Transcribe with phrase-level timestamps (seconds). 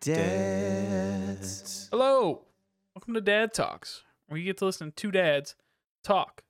[0.00, 1.88] Dads.
[1.90, 2.46] Hello.
[2.94, 5.56] Welcome to Dad Talks, where you get to listen to two dads
[6.02, 6.42] talk.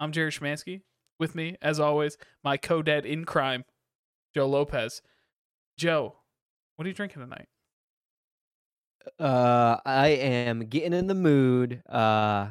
[0.00, 0.80] I'm Jerry Schmansky.
[1.20, 3.66] With me, as always, my co dad in crime,
[4.34, 5.02] Joe Lopez.
[5.76, 6.14] Joe,
[6.76, 7.46] what are you drinking tonight?
[9.20, 11.82] Uh, I am getting in the mood.
[11.86, 12.48] Uh,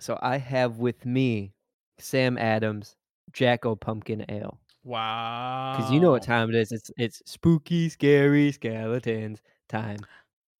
[0.00, 1.52] so I have with me
[2.00, 2.96] Sam Adams
[3.32, 4.58] Jacko Pumpkin Ale.
[4.82, 5.74] Wow.
[5.76, 6.72] Because you know what time it is.
[6.72, 9.98] It's it's spooky, scary skeletons time.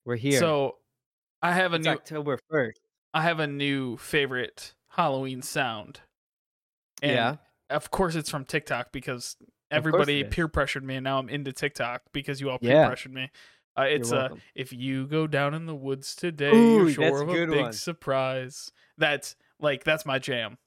[0.04, 0.38] We're here.
[0.38, 0.78] So
[1.42, 2.80] I have a it's new October first.
[3.14, 6.00] I have a new favorite Halloween sound.
[7.02, 7.36] And Yeah.
[7.68, 9.36] Of course it's from TikTok because
[9.72, 12.86] everybody peer pressured me and now I'm into TikTok because you all peer Yeah.
[12.86, 13.30] pressured me.
[13.76, 17.28] Uh, it's uh if you go down in the woods today, Ooh, you're sure of
[17.28, 17.72] a a big one.
[17.72, 18.70] surprise.
[18.96, 20.58] That's like that's my jam.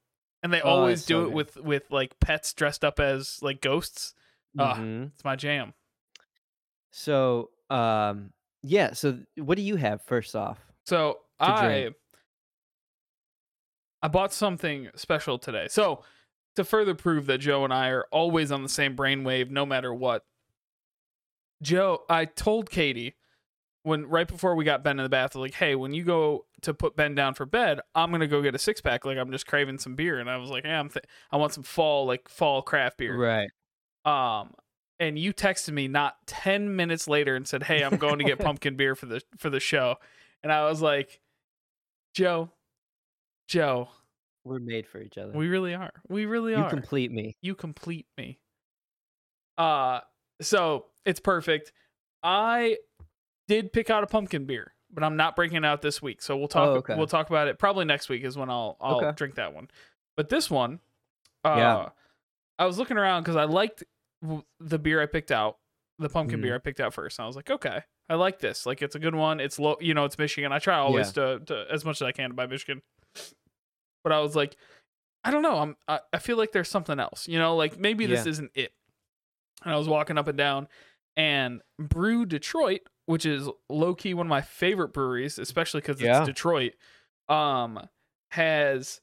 [0.43, 1.33] And they Oh, always do so it good.
[1.33, 4.13] with with like pets dressed up as like ghosts.
[4.57, 5.11] Mhm.
[5.13, 5.73] It's my jam.
[6.91, 8.93] So um yeah.
[8.93, 10.59] So what do you have first off?
[10.85, 11.95] So I drink.
[14.01, 15.67] I bought something special today.
[15.69, 16.03] So
[16.55, 19.93] to further prove that Joe and I are always on the same brainwave no matter
[19.93, 20.23] what.
[21.61, 23.15] Joe, I told Katie
[23.83, 26.73] when right before we got Ben in the bath, like, hey, when you go to
[26.73, 29.05] put Ben down for bed, I'm gonna go get a six pack.
[29.05, 31.53] Like I'm just craving some beer, and I was like, hey, I'm th- I want
[31.53, 33.17] some fall like fall craft beer.
[33.17, 33.49] Right.
[34.05, 34.53] Um,
[34.99, 38.39] and you texted me not ten minutes later and said, "Hey, I'm going to get
[38.39, 39.95] pumpkin beer for the for the show,"
[40.43, 41.19] and I was like,
[42.13, 42.51] "Joe,
[43.47, 43.89] Joe,
[44.43, 45.31] We're made for each other.
[45.33, 45.91] we really are.
[46.07, 46.63] We really you are.
[46.65, 47.35] You complete me.
[47.41, 48.39] you complete me."
[49.57, 49.99] Uh,
[50.41, 51.71] so it's perfect.
[52.23, 52.77] I
[53.47, 56.21] did pick out a pumpkin beer, but I'm not breaking it out this week.
[56.21, 56.67] So we'll talk.
[56.69, 56.95] Oh, okay.
[56.95, 59.11] We'll talk about it probably next week is when I'll I'll Okay.
[59.15, 59.69] drink that one.
[60.15, 60.79] But this one,
[61.45, 61.89] uh, Yeah.
[62.57, 63.83] I was looking around because I liked
[64.59, 65.57] the beer I picked out,
[65.97, 66.43] the pumpkin Mhm.
[66.43, 67.19] beer I picked out first.
[67.19, 68.65] And I was like, okay, I like this.
[68.65, 69.39] Like it's a good one.
[69.39, 70.51] It's low, you know, it's Michigan.
[70.51, 72.81] I try always to, to as much as I can to buy Michigan.
[74.03, 74.55] But I was like,
[75.23, 75.57] I don't know.
[75.59, 77.27] I'm I, I feel like there's something else.
[77.27, 78.31] You know, like maybe this Yeah.
[78.31, 78.73] isn't it.
[79.63, 80.69] And I was walking up and down,
[81.17, 86.19] and Brew Detroit, which is low key one of my favorite breweries, especially because Yeah.
[86.19, 86.73] it's Detroit,
[87.27, 87.89] um,
[88.31, 89.01] has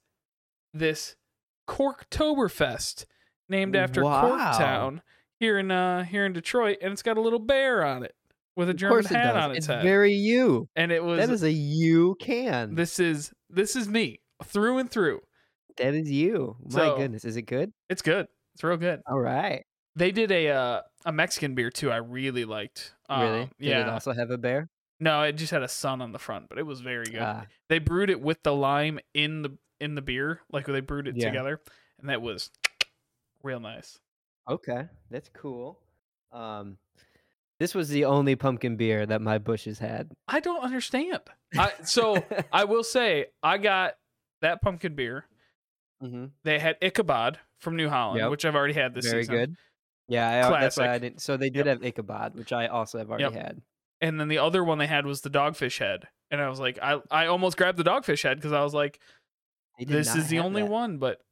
[0.73, 1.17] this
[1.69, 3.05] Corktoberfest
[3.49, 4.31] named after Wow.
[4.31, 5.03] Corktown
[5.41, 8.15] here in uh here in Detroit, and it's got a little bear on it
[8.57, 9.45] with a German it hat does.
[9.45, 9.83] on its, it's head.
[9.83, 10.69] very you.
[10.77, 12.75] and it was That is a you can.
[12.75, 15.21] this is this is me through and through.
[15.79, 16.57] that is you.
[16.65, 17.73] My So- goodness, is it good?
[17.91, 18.29] It's good.
[18.55, 19.03] It's real good.
[19.07, 19.65] All right.
[19.97, 21.91] They did a uh, a Mexican beer too.
[21.91, 22.95] I really liked.
[23.11, 23.43] really?
[23.43, 23.81] Um, Did yeah.
[23.83, 24.69] it also have a bear?
[25.01, 27.21] No, it just had a sun on the front, but it was very good.
[27.21, 31.07] Ah, they brewed it with the lime in the in the beer, like they brewed
[31.09, 31.27] it Yeah.
[31.29, 31.61] together,
[32.01, 32.51] and that was
[33.43, 33.99] real nice.
[34.49, 35.79] Okay, that's cool.
[36.33, 36.79] Um,
[37.59, 40.12] this was the only pumpkin beer that my Busch's had.
[40.29, 41.21] I don't understand.
[41.59, 43.95] I so I will say I got
[44.43, 45.25] that pumpkin beer.
[46.01, 48.31] hmm They had Ichabod from New Holland, Yep.
[48.31, 49.12] which I've already had this season.
[49.15, 49.34] Very season.
[49.37, 49.57] good.
[50.09, 51.21] Yeah, I, that's why I didn't.
[51.23, 53.33] So they did have Ichabod, which I also have already Yep.
[53.34, 53.63] had.
[54.01, 56.78] And then the other one they had was the dogfish head, and I was like,
[56.83, 59.01] I I almost grabbed the dogfish head because I was like,
[59.78, 60.71] this is the only that.
[60.71, 60.99] one.
[60.99, 61.23] But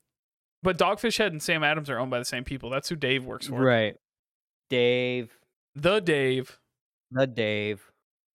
[0.64, 2.70] but Dogfish Head and Sam Adams are owned by the same people.
[2.70, 3.60] That's who Dave works for.
[3.60, 3.94] Right.
[4.70, 5.30] Dave,
[5.76, 6.58] The Dave.
[7.12, 7.92] the Dave.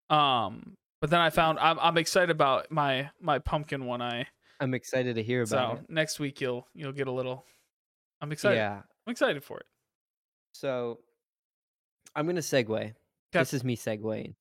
[0.10, 4.28] Um, but then I found I'm I'm excited about my my pumpkin one eye.
[4.62, 5.78] I'm excited to hear about it.
[5.78, 5.90] So it.
[5.90, 7.46] next week you'll you'll get a little.
[8.22, 8.58] I'm excited.
[8.58, 8.82] Yeah.
[9.08, 9.66] I'm excited for it.
[10.54, 11.00] So
[12.16, 12.94] I'm gonna segue.
[13.32, 14.34] This is me segueing.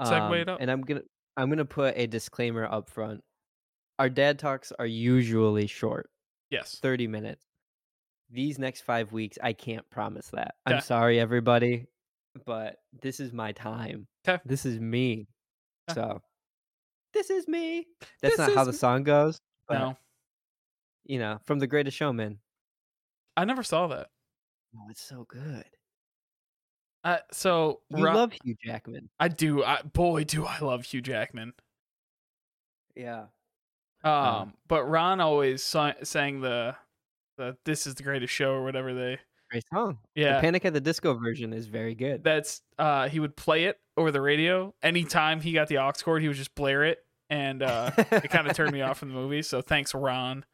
[0.00, 0.58] Segue Um, it up.
[0.60, 1.02] And I'm gonna
[1.36, 3.20] I'm gonna put a disclaimer up front.
[3.98, 6.08] Our dad talks are usually short,
[6.54, 6.78] Yes.
[6.80, 7.44] 30 minutes.
[8.30, 10.54] These next five weeks, I can't promise that.
[10.66, 10.82] I'm Okay.
[10.82, 11.86] sorry, everybody,
[12.46, 14.06] but this is my time.
[14.44, 15.28] This is me.
[15.90, 16.00] Okay.
[16.00, 16.22] So
[17.12, 17.86] this is me.
[18.22, 19.38] That's This not how the song goes.
[19.68, 19.96] But No,
[21.04, 22.38] you know, from the greatest showman.
[23.36, 24.08] I never saw that.
[24.76, 25.64] Oh, it's so good.
[27.04, 29.10] Uh, so You love Hugh Jackman.
[29.20, 29.62] I do.
[29.62, 31.52] I, boy, do I love Hugh Jackman.
[32.96, 33.26] Yeah.
[34.04, 36.76] Um, Um, but Ron always sang the
[37.36, 39.18] the "This is the greatest show" or whatever they.
[39.50, 39.98] Great song.
[40.14, 42.22] Yeah, The Panic at the Disco version is very good.
[42.24, 46.22] that's uh he would play it over the radio anytime he got the aux cord.
[46.22, 46.98] He would just blare it,
[47.30, 49.42] and uh it kind of turned me off from the movie.
[49.42, 50.44] So thanks, Ron.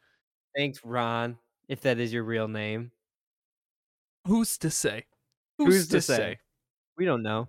[0.57, 1.39] Thanks, Ron,
[1.69, 2.91] if that is your real name.
[4.27, 5.07] Who's to say?
[5.59, 6.39] Who's to say?
[6.99, 7.49] We don't know.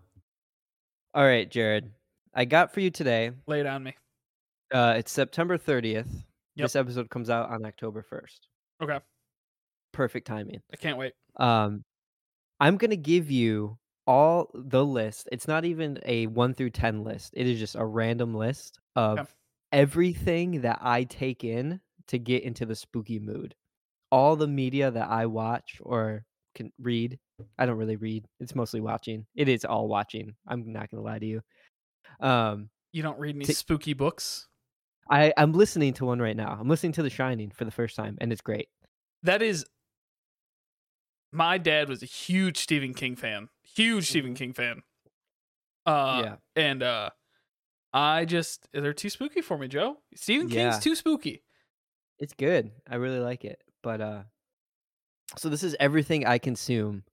[1.14, 1.92] All right, Jared.
[2.34, 3.32] I got for you today.
[3.48, 3.96] Lay it on me.
[4.72, 6.08] Uh, it's September 30th.
[6.56, 6.66] Yep.
[6.66, 8.40] This episode comes out on October 1st.
[8.84, 9.00] Okay,
[9.94, 10.62] Perfect timing.
[10.72, 11.14] I can't wait.
[11.38, 11.84] Um,
[12.60, 13.78] I'm gonna give you
[14.08, 15.28] all the list.
[15.32, 17.34] It's not even a 1 through 10 list.
[17.36, 19.22] It is just a random list Okay.
[19.22, 19.34] of
[19.72, 23.56] everything that I take in to get into the spooky mood.
[24.12, 26.26] All the media that I watch or
[26.56, 27.18] can read.
[27.58, 28.26] I don't really read.
[28.40, 29.26] It's mostly watching.
[29.36, 30.36] It is all watching.
[30.48, 31.42] I'm not gonna lie to you.
[32.20, 34.48] Um, You don't read any Ti spooky books?
[35.10, 36.58] I I'm listening to one right now.
[36.60, 38.70] I'm listening to The Shining for the first time, and it's great.
[39.24, 39.66] That is
[41.32, 43.50] my dad was a huge Stephen King fan.
[43.64, 44.38] Huge Stephen Mhm.
[44.38, 44.84] King fan.
[45.86, 46.36] Uh Yeah.
[46.56, 47.10] and uh
[47.94, 49.98] I just they're too spooky for me, Joe.
[50.16, 50.72] Stephen Yeah.
[50.72, 51.44] King's too spooky.
[52.20, 52.72] It's good.
[52.88, 53.62] I really like it.
[53.82, 54.24] But uh
[55.38, 57.04] so this is everything I consume,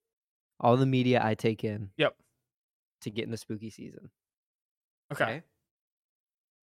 [0.61, 2.17] all the media I take in Yep.
[3.02, 4.11] to get in the spooky season.
[5.12, 5.43] Okay.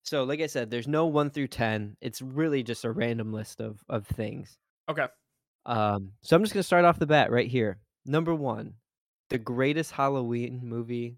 [0.05, 1.97] So like I said, there's no 1 through 10.
[1.99, 4.57] It's really just a random list of of things.
[4.89, 5.07] Okay.
[5.65, 7.79] Um so I'm just going to start off the bat right here.
[8.05, 8.73] Number 1,
[9.31, 11.17] the greatest Halloween movie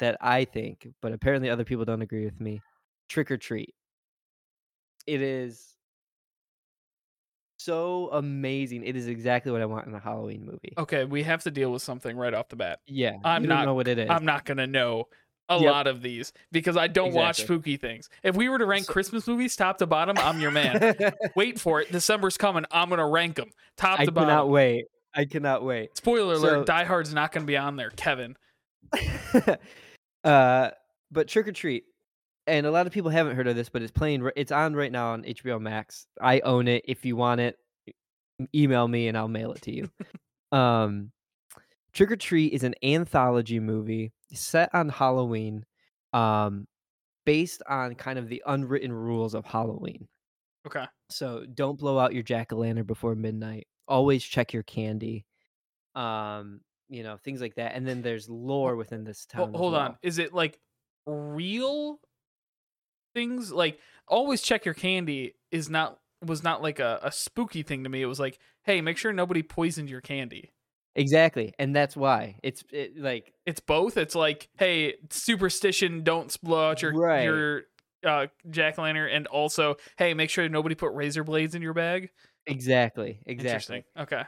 [0.00, 2.60] that I think, but apparently other people don't agree with me,
[3.08, 3.72] Trick or Treat.
[5.06, 5.76] It is
[7.58, 8.84] so amazing.
[8.84, 10.74] It is exactly what I want in a Halloween movie.
[10.76, 12.80] Okay, we have to deal with something right off the bat.
[12.86, 14.10] Yeah, I'm not- know what it is.
[14.10, 15.08] I'm not gonna know
[15.48, 15.70] a Yep.
[15.72, 18.08] lot of these because I don't watch spooky things.
[18.22, 20.94] If we were to rank So- Christmas movies top to bottom, I'm your man.
[21.36, 21.92] Wait for it.
[21.92, 22.64] December's coming.
[22.70, 24.28] I'm gonna rank them top I to bottom.
[24.30, 24.84] I cannot wait.
[25.14, 25.96] I cannot wait.
[25.96, 27.90] Spoiler alert: So- Die Hard's not gonna be on there.
[27.90, 28.36] Kevin.
[30.24, 30.70] uh,
[31.10, 31.84] but Trick or Treat,
[32.46, 34.28] and a lot of people haven't heard of this, but it's playing.
[34.36, 36.06] It's on right now on HBO Max.
[36.20, 36.84] I own it.
[36.88, 37.56] If you want it,
[38.54, 39.90] email me and I'll mail it to you.
[40.56, 41.10] um,
[41.92, 45.64] Trick or Treat is an anthology movie set on Halloween,
[46.12, 46.66] um,
[47.24, 50.08] based on kind of the unwritten rules of Halloween.
[50.66, 50.84] Okay.
[51.10, 53.66] So don't blow out your jack o' lantern before midnight.
[53.86, 55.24] Always check your candy.
[55.94, 57.74] Um, you know, things like that.
[57.74, 59.50] And then there's lore within this town.
[59.50, 59.96] as hold on.
[60.02, 60.58] Is it like
[61.06, 62.00] real
[63.14, 63.52] things?
[63.52, 67.90] Like always check your candy is not was not like a, a spooky thing to
[67.90, 68.02] me.
[68.02, 70.52] It was like, hey, make sure nobody poisoned your candy.
[70.96, 71.54] Exactly.
[71.58, 72.38] And that's why.
[72.42, 73.96] It's it, like It's both.
[73.96, 77.24] It's like, hey, superstition, don't blow out your Right.
[77.24, 77.62] your
[78.04, 81.74] uh, jack o' lantern, and also, hey, make sure nobody put razor blades in your
[81.74, 82.10] bag.
[82.46, 83.82] exactly, exactly.
[83.82, 83.84] Interesting.
[83.98, 84.22] Okay.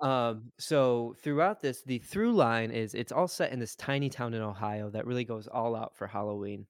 [0.00, 4.34] Um, so throughout this, the through line is it's all set in this tiny town
[4.34, 6.66] in Ohio that really goes all out for Halloween.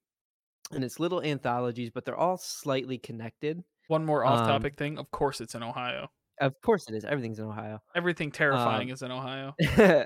[0.71, 3.63] And it's little anthologies, but they're all slightly connected.
[3.87, 4.97] One more Um, off-topic thing.
[4.97, 6.09] Of course, it's in Ohio.
[6.39, 7.05] Of course it is.
[7.05, 7.79] Everything's in Ohio.
[7.95, 9.53] Everything terrifying Um, is in Ohio.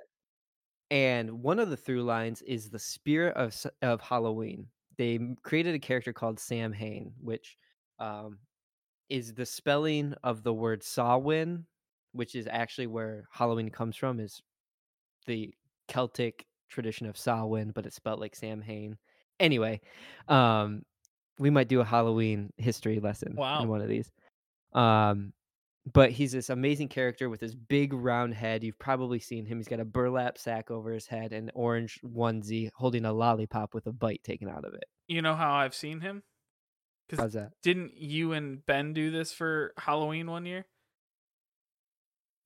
[0.91, 4.67] and one of the through lines is the spirit of of Halloween.
[4.97, 7.57] They created a character called Sam Hain, which
[7.99, 8.39] um,
[9.09, 11.65] is the spelling of the word Samhain,
[12.11, 14.19] which is actually where Halloween comes from.
[14.19, 14.41] Is
[15.25, 15.53] the
[15.87, 18.97] Celtic tradition of Samhain, but it's spelled like Sam Hain.
[19.39, 19.79] Anyway,
[20.27, 20.83] um,
[21.39, 23.61] we might do a Halloween history lesson Wow.
[23.63, 24.11] in one of these.
[24.73, 25.33] Um,
[25.93, 28.63] but he's this amazing character with this big round head.
[28.63, 29.57] You've probably seen him.
[29.57, 33.87] He's got a burlap sack over his head and orange onesie, holding a lollipop with
[33.87, 34.83] a bite taken out of it.
[35.07, 36.23] You know how I've seen him?
[37.17, 37.53] How's that?
[37.63, 40.65] didn't you and Ben do this for Halloween one year?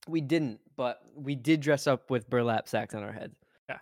[0.08, 3.36] We didn't, but we did dress up with burlap sacks on our heads.
[3.70, 3.78] Yeah.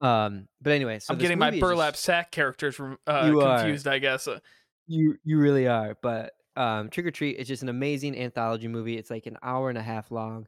[0.00, 3.40] Um, but anyway, so I'm getting my is just- burlap sack characters from uh, You
[3.40, 3.58] are.
[3.58, 4.26] confused, I guess.
[4.28, 4.38] Uh,
[4.86, 8.96] You you really are, but um, Trick or Treat is just an amazing anthology movie.
[8.96, 10.46] It's like an hour and a half long.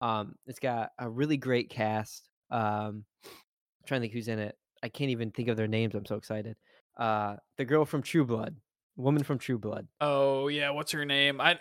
[0.00, 2.28] Um, it's got a really great cast.
[2.50, 4.56] Um, I'm trying to think who's in it.
[4.82, 5.94] I can't even think of their names.
[5.94, 6.56] I'm so excited.
[6.98, 8.56] Uh, the girl from True Blood,
[8.96, 11.40] woman from True Blood, oh yeah, what's her name?
[11.40, 11.58] I.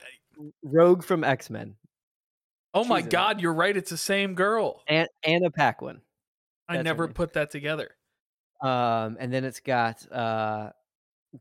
[0.63, 1.75] Rogue from X Men,
[2.75, 3.11] Oh my She's it.
[3.11, 3.75] God, you're right.
[3.75, 4.83] It's the same girl.
[5.23, 6.01] Anna Paquin.
[6.67, 7.89] I that's her never put that together.
[8.61, 10.71] Um, and then it's got uh,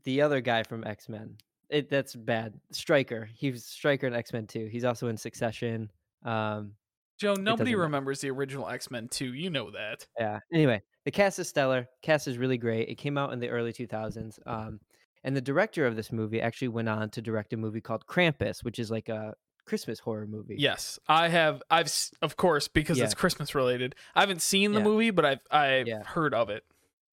[0.05, 1.35] the other guy from X Men.
[1.69, 2.53] It that's bad.
[2.71, 3.29] Stryker.
[3.35, 4.67] He's Stryker in X Men 2.
[4.67, 5.91] He's also in Succession.
[6.23, 6.73] Um,
[7.17, 7.77] Joe, nobody doesn't matter.
[7.79, 9.33] remembers the original X Men 2.
[9.33, 10.05] You know that.
[10.19, 10.39] Yeah.
[10.53, 11.87] Anyway, the cast is stellar.
[12.01, 12.89] Cast is really great.
[12.89, 14.37] It came out in the early 2000s.
[14.45, 14.79] Um,
[15.23, 18.63] and the director of this movie actually went on to direct a movie called Krampus,
[18.63, 19.33] which is like a
[19.65, 20.57] Christmas horror movie.
[20.59, 21.63] Yes, I have.
[21.71, 21.91] I've
[22.21, 23.05] of course because Yeah.
[23.05, 23.95] it's Christmas related.
[24.13, 24.83] I haven't seen the Yeah.
[24.83, 26.03] movie, but I've I've Yeah.
[26.03, 26.63] heard of it.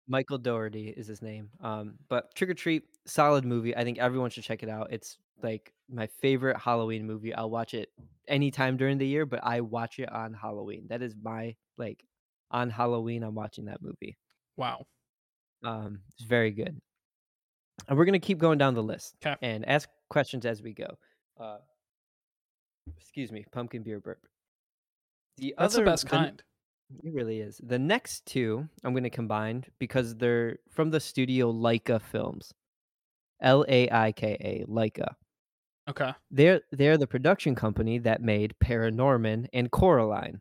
[0.08, 1.50] Michael Dougherty is his name.
[1.60, 3.76] Um, but Trick or Treat, solid movie.
[3.76, 4.88] I think everyone should check it out.
[4.92, 7.34] It's like my favorite Halloween movie.
[7.34, 7.90] I'll watch it
[8.28, 10.86] anytime during the year, but I watch it on Halloween.
[10.88, 12.04] That is my like
[12.50, 13.22] on Halloween.
[13.22, 14.18] I'm watching that movie.
[14.56, 14.86] Wow.
[15.64, 16.80] Um, it's very good.
[17.88, 19.36] And we're gonna keep going down the list 'Kay.
[19.42, 20.98] and ask questions as we go.
[21.38, 21.58] Uh,
[23.00, 24.20] excuse me, pumpkin beer burp.
[25.38, 26.42] The That's other, the best kind.
[27.02, 27.60] It really is.
[27.62, 32.52] The next 2 I'm gonna combine because they're from the studio Laika Films.
[33.40, 35.14] L-A-I-K-A, Laika.
[35.90, 36.12] Okay.
[36.30, 40.40] They're they're the production company that made Paranorman and Coraline,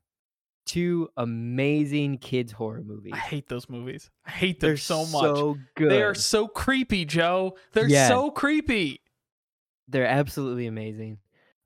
[0.68, 3.14] 2 amazing kids horror movies.
[3.16, 4.10] I hate those movies.
[4.26, 5.12] I hate them They're so much.
[5.12, 7.58] so They are so creepy, Joe.
[7.74, 9.02] They're so creepy.
[9.88, 11.18] They're absolutely amazing.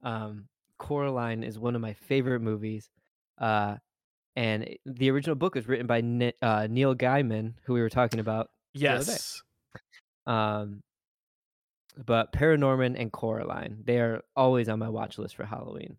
[0.02, 2.90] Um, Coraline is one of my favorite movies,
[3.40, 3.76] uh,
[4.36, 6.00] and the original book was written by
[6.42, 9.12] uh, Neil Gaiman, who we were talking about the other day.
[9.12, 9.42] Yes.
[10.26, 10.82] Um
[12.06, 15.98] but Paranorman and Coraline, they are always on my watch list for Halloween.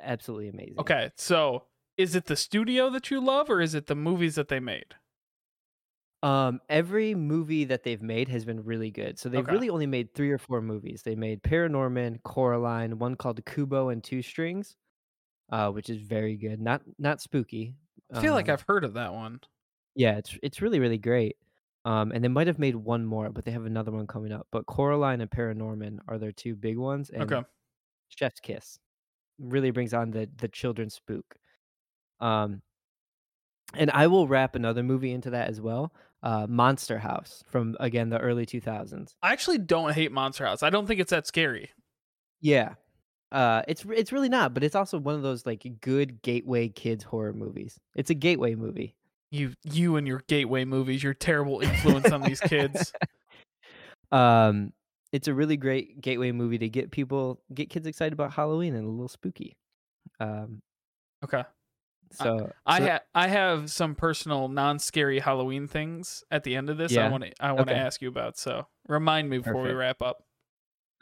[0.00, 0.80] Absolutely amazing.
[0.80, 1.12] Okay.
[1.16, 1.66] So,
[1.96, 4.96] is it the studio that you love or is it the movies that they made?
[6.24, 9.18] Um, every movie that they've made has been really good.
[9.18, 9.52] So they've Okay.
[9.52, 11.02] really only made 3 or 4 movies.
[11.02, 14.76] They made Paranorman, Coraline, one called Kubo and Two Strings,
[15.52, 16.60] uh, which is very good.
[16.60, 17.76] Not not spooky.
[18.14, 19.40] I feel like Um, I've heard of that one.
[19.94, 21.36] yeah, it's it's really, really great.
[21.84, 24.46] Um, and they might have made one more, but they have another one coming up.
[24.52, 27.44] But Coraline and Paranorman are their 2 big ones, and Okay.
[28.08, 28.78] Chef's Kiss
[29.38, 31.36] really brings on the the children's spook.
[32.20, 32.62] Um
[33.74, 38.10] and I will wrap another movie into that as well, uh, Monster House from, again,
[38.10, 39.16] the early 2000s.
[39.22, 40.62] I actually don't hate Monster House.
[40.62, 41.72] I don't think it's that scary.
[42.40, 42.74] Yeah.
[43.32, 47.02] Uh, it's it's really not, but it's also one of those, like, good gateway kids
[47.04, 47.80] horror movies.
[47.96, 48.94] It's a gateway movie.
[49.30, 52.92] You you and your gateway movies, your terrible influence on these kids.
[54.10, 54.72] Um,
[55.12, 58.86] it's a really great gateway movie to get people get kids excited about Halloween and
[58.86, 59.56] a little spooky.
[60.20, 60.60] Um,
[61.24, 61.44] Okay.
[62.12, 66.78] so I so ha- I have some personal non-scary Halloween things at the end of
[66.78, 66.92] this.
[66.92, 67.06] Yeah.
[67.06, 67.80] I want to I want to Okay.
[67.80, 68.36] ask you about.
[68.38, 70.24] So remind me before we wrap up.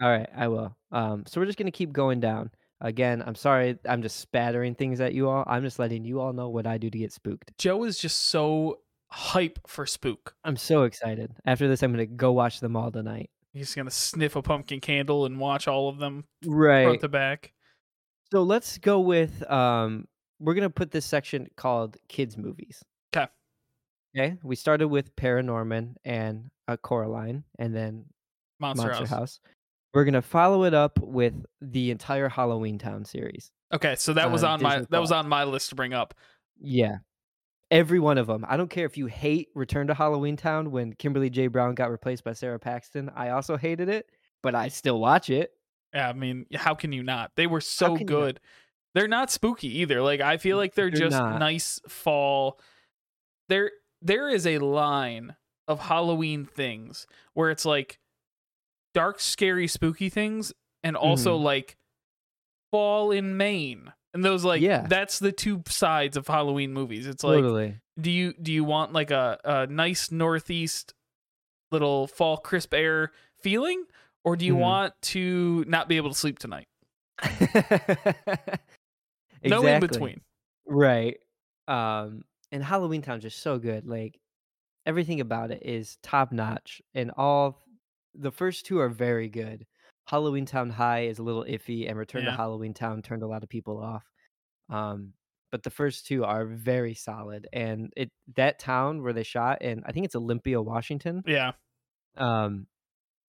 [0.03, 0.77] Alright, I will.
[0.93, 2.51] Um, so we're just gonna keep going down.
[2.81, 5.45] Again, I'm sorry I'm just spattering things at you all.
[5.47, 7.53] I'm just letting you all know what I do to get spooked.
[7.59, 8.79] Joe is just so
[9.09, 10.35] hype for spook.
[10.45, 11.33] I'm so excited.
[11.45, 13.31] After this, I'm gonna go watch them all tonight.
[13.53, 16.85] He's gonna sniff a pumpkin candle and watch all of them Right.
[16.85, 17.53] front to back.
[18.33, 20.07] So let's go with um
[20.39, 22.83] we're gonna put this section called kids movies.
[23.15, 23.27] Okay.
[24.17, 24.37] Okay.
[24.43, 28.07] We started with Paranorman and uh, Coraline, and then
[28.59, 29.11] Monster, Monster House.
[29.11, 29.41] House.
[29.93, 33.51] We're gonna follow it up with the entire Halloween Town series.
[33.73, 35.93] Okay, so that was Uh, on my Disney that was on my list to bring
[35.93, 36.15] up.
[36.61, 36.99] Yeah.
[37.71, 38.45] Every one of them.
[38.49, 41.47] I don't care if you hate Return to Halloween Town when Kimberly J.
[41.47, 43.11] Brown got replaced by Sara Paxton.
[43.15, 44.07] I also hated it,
[44.43, 45.53] but I still watch it.
[45.95, 47.31] Yeah, I mean, how can you not?
[47.37, 48.41] They were so good.
[48.95, 50.03] They're not spooky either.
[50.03, 51.39] Like I feel like they're, They're just not.
[51.39, 52.61] nice fall.
[53.49, 53.71] There
[54.03, 55.37] there is a line
[55.69, 58.01] of Halloween things where it's like
[58.95, 61.43] dark, scary, spooky things and also Mhm.
[61.43, 61.77] like
[62.71, 63.93] fall in Maine.
[64.15, 64.87] And those like Yeah.
[64.89, 67.07] that's the two sides of Halloween movies.
[67.07, 67.81] It's like Totally.
[68.01, 70.95] do you do you want like a, a nice northeast
[71.71, 73.85] little fall crisp air feeling
[74.25, 74.61] or do you Mhm.
[74.61, 76.67] want to not be able to sleep tonight
[79.45, 80.21] no in between
[80.67, 81.19] Right.
[81.67, 83.87] Um, and Halloween Town's just so good.
[83.87, 84.21] Like
[84.87, 87.63] everything about it is top notch, and all
[88.15, 89.67] the first two are very good.
[90.07, 92.37] Halloween Town High is a little iffy, and Return to Yeah.
[92.37, 94.05] Halloween Town turned a lot of people off.
[94.71, 95.15] Um,
[95.53, 99.83] but the first two are very solid, and it that town where they shot in,
[99.87, 101.23] I think it's Olympia, Washington.
[101.27, 101.53] yeah
[102.17, 102.67] Um,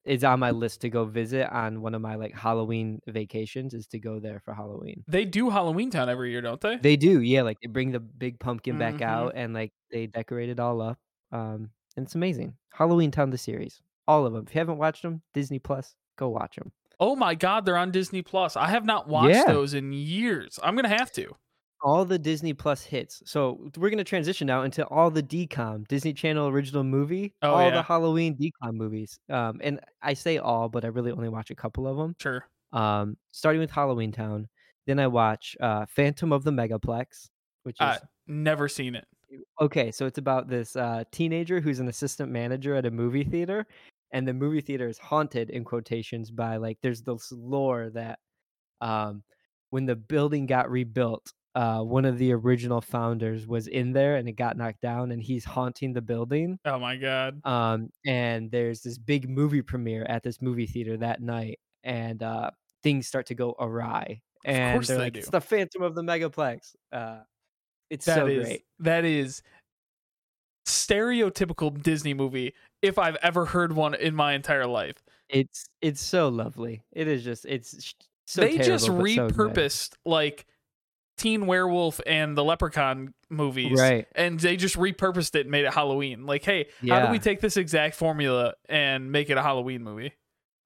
[0.05, 3.73] is on my list to go visit on one of my like Halloween vacations.
[3.75, 5.05] Is to go there for Halloween.
[5.07, 7.99] they do halloween town every year don't they They do, yeah, like, they bring the
[7.99, 9.01] big pumpkin back Mhm.
[9.01, 10.99] out and, like, they decorate it all up,
[11.31, 12.57] um, and it's amazing.
[12.73, 14.45] Halloween Town, the series, all of them.
[14.47, 16.71] If you haven't watched them, Disney Plus, go watch them.
[16.99, 19.45] oh my god they're on disney plus i have not watched Yeah.
[19.47, 21.25] those in years i'm gonna have to
[21.83, 23.23] All the Disney Plus hits.
[23.25, 23.39] So,
[23.75, 27.73] we're gonna transition now into all the DCOM, Disney Channel original movie, Oh, all yeah.
[27.73, 31.55] the Halloween DCOM movies, um, and I say all, but I really only watch a
[31.55, 32.13] couple of them.
[32.19, 34.47] sure Um, starting with Halloween Town,
[34.85, 37.29] then I watch, uh, Phantom of the Megaplex,
[37.63, 39.07] which is uh, never seen it
[39.59, 43.65] Okay, so it's about this uh, teenager who's an assistant manager at a movie theater,
[44.11, 48.19] and the movie theater is haunted in quotations by like there's this lore that
[48.81, 49.23] um,
[49.69, 54.27] when the building got rebuilt, uh, one of the original founders was in there and
[54.29, 56.59] it got knocked down, and he's haunting the building.
[56.65, 61.21] oh my god Um, and there's this big movie premiere at this movie theater that
[61.21, 62.51] night, and uh,
[62.83, 64.21] things start to go awry.
[64.51, 65.19] Of And course they're they like, do.
[65.19, 67.23] "It's the Phantom of the Megaplex." Uh,
[67.89, 68.65] it's That so is great.
[68.79, 69.41] that is
[70.65, 74.95] stereotypical disney movie if i've ever heard one in my entire life
[75.29, 76.83] It's it's so lovely.
[76.91, 77.93] It is just it's
[78.27, 80.45] so they just terrible, so repurposed like
[81.17, 84.07] Teen Werewolf and the Leprechaun movies, Right.
[84.15, 86.25] and they just repurposed it and made it Halloween.
[86.25, 90.13] Like, hey, how do we take this exact formula and make it a Halloween movie?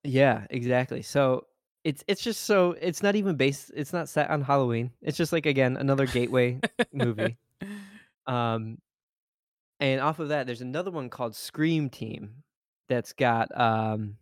[0.03, 1.01] Yeah, exactly.
[1.01, 1.45] So
[1.83, 4.91] it's it's just so it's not even based it's not set on Halloween.
[5.01, 6.59] It's just like again another gateway
[6.91, 7.37] movie.
[8.27, 8.79] Um
[9.85, 12.43] and off of that there's another one called Scream Team
[12.89, 14.17] that's got um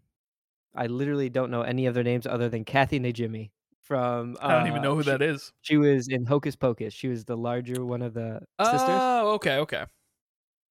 [0.76, 3.52] I literally don't know any of their names other than Kathy Najimy
[3.82, 5.54] from uh I don't even know who she, that is.
[5.62, 6.94] she was in Hocus Pocus.
[6.94, 9.02] She was the larger one of the sisters.
[9.02, 9.86] Oh, okay, okay.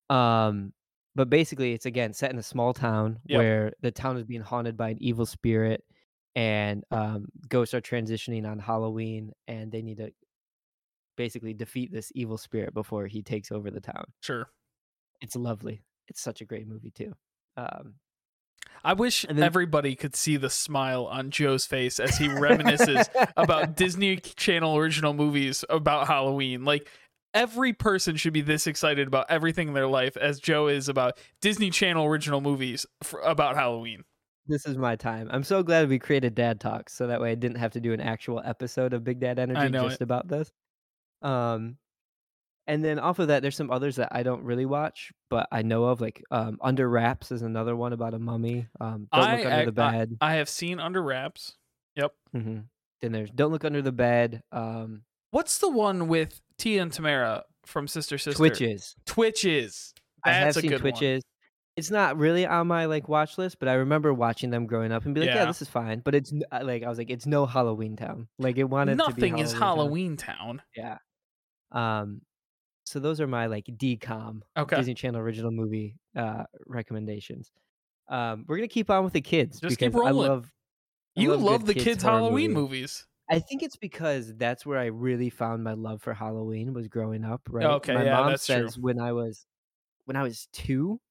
[0.09, 0.73] Um,
[1.15, 3.37] but basically, it's again set in a small town Yep.
[3.37, 5.83] where the town is being haunted by an evil spirit,
[6.35, 10.11] and um, ghosts are transitioning on Halloween, and they need to
[11.15, 14.05] basically defeat this evil spirit before he takes over the town.
[14.21, 14.49] Sure.
[15.23, 15.81] It's lovely.
[16.07, 17.13] It's such a great movie too.
[17.57, 17.95] Um,
[18.83, 23.75] I wish then- everybody could see the smile on Joe's face as he reminisces about
[23.75, 26.65] Disney Channel original movies about Halloween.
[26.65, 26.89] Like
[27.33, 31.17] every person should be this excited about everything in their life as Joe is about
[31.41, 34.03] Disney Channel original movies for, about Halloween.
[34.47, 35.29] this is my time.
[35.31, 37.93] I'm so glad we created Dad Talks so that way I didn't have to do
[37.93, 40.51] an actual episode of Big Dad Energy just about this.
[41.21, 41.77] Um,
[42.67, 45.61] and then off of that, there's some others that I don't really watch, but I
[45.63, 45.99] know of.
[46.01, 48.67] Like um, Under Wraps is another one about a mummy.
[48.79, 50.17] Um, Don't I Look Under ac- the Bed.
[50.21, 51.55] I have seen Under Wraps.
[51.95, 52.13] Yep.
[52.31, 52.59] hmm
[53.01, 54.43] Then there's Don't Look Under the Bed.
[54.51, 58.37] Um, What's the one with Tia and Tamara from Sister Sister?
[58.37, 58.95] Twitches.
[59.05, 59.93] Twitches.
[60.23, 60.91] I have a seen good one.
[60.93, 61.23] Twitches.
[61.75, 65.05] It's not really on my like watch list, but I remember watching them growing up
[65.05, 65.45] and be like, yeah, Yeah.
[65.45, 66.01] this is fine.
[66.05, 68.27] But it's like I was like, it's no Halloween Town.
[68.37, 69.61] Like it wanted to be Nothing is Town.
[69.61, 70.61] Halloween Town.
[70.77, 70.99] Yeah.
[71.71, 72.21] Um,
[72.85, 74.83] so those are my like DCOM Okay.
[74.83, 77.51] Disney Channel original movie uh recommendations.
[78.09, 80.51] Um, we're gonna keep on with the kids Just keep because I love.
[81.17, 82.53] I You love love, the kids kids' Halloween movies.
[82.53, 83.07] movies.
[83.29, 87.25] I think it's because that's where I really found my love for Halloween was growing
[87.25, 87.41] up.
[87.49, 87.77] Right.
[87.77, 88.71] Okay, My yeah, mom that's true.
[88.71, 89.47] says when I was
[90.05, 91.01] when I was two,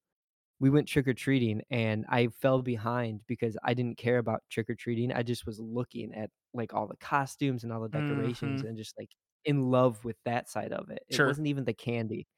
[0.60, 4.70] we went trick or treating, and I fell behind because I didn't care about trick
[4.70, 5.12] or treating.
[5.12, 8.64] I just was looking at like all the costumes and all the decorations, Mhm.
[8.64, 9.11] and just like
[9.44, 11.05] in love with that side of it.
[11.09, 11.26] It Sure.
[11.26, 12.28] wasn't even the candy.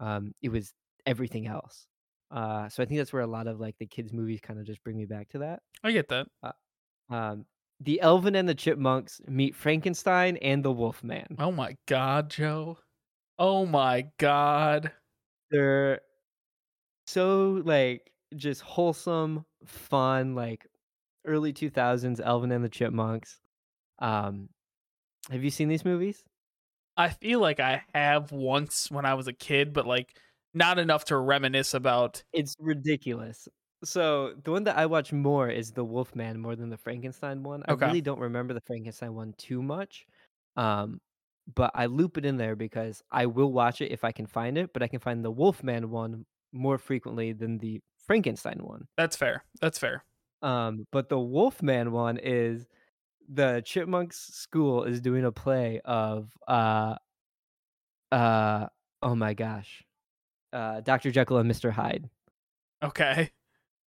[0.00, 0.72] Um, it was
[1.06, 1.86] everything else.
[2.30, 4.66] Uh, so I think that's where a lot of like the kids' movies kind of
[4.66, 5.62] just bring me back to that.
[5.82, 6.28] I get that.
[7.10, 7.46] Um,
[7.80, 11.36] the Alvin and the Chipmunks meet Frankenstein and the Wolfman.
[11.38, 12.78] Oh my god, Joe.
[13.38, 14.92] Oh my god.
[15.50, 16.00] They're
[17.06, 20.66] so like just wholesome, fun, like
[21.24, 23.40] early 2000s Alvin and the Chipmunks.
[24.00, 24.50] Um,
[25.30, 26.24] have you seen these movies?
[26.98, 30.16] I feel like I have once when I was a kid, but like
[30.52, 32.22] not enough to reminisce about.
[32.32, 33.48] It's ridiculous.
[33.84, 37.62] So the one that I watch more is the Wolfman more than the Frankenstein one.
[37.68, 40.04] I really don't remember the Frankenstein one too much.
[40.56, 41.00] Um,
[41.54, 44.58] but I loop it in there because I will watch it if I can find
[44.58, 48.88] it, but I can find the Wolfman one more frequently than the Frankenstein one.
[48.96, 49.44] That's fair.
[49.60, 50.02] That's fair.
[50.42, 52.66] Um, but the Wolfman one is
[53.28, 56.96] the Chipmunks school is doing a play of uh
[58.12, 58.66] uh
[59.02, 59.82] oh my gosh.
[60.52, 61.10] Uh Dr.
[61.10, 61.70] Jekyll and Mr.
[61.70, 62.08] Hyde.
[62.82, 63.30] Okay.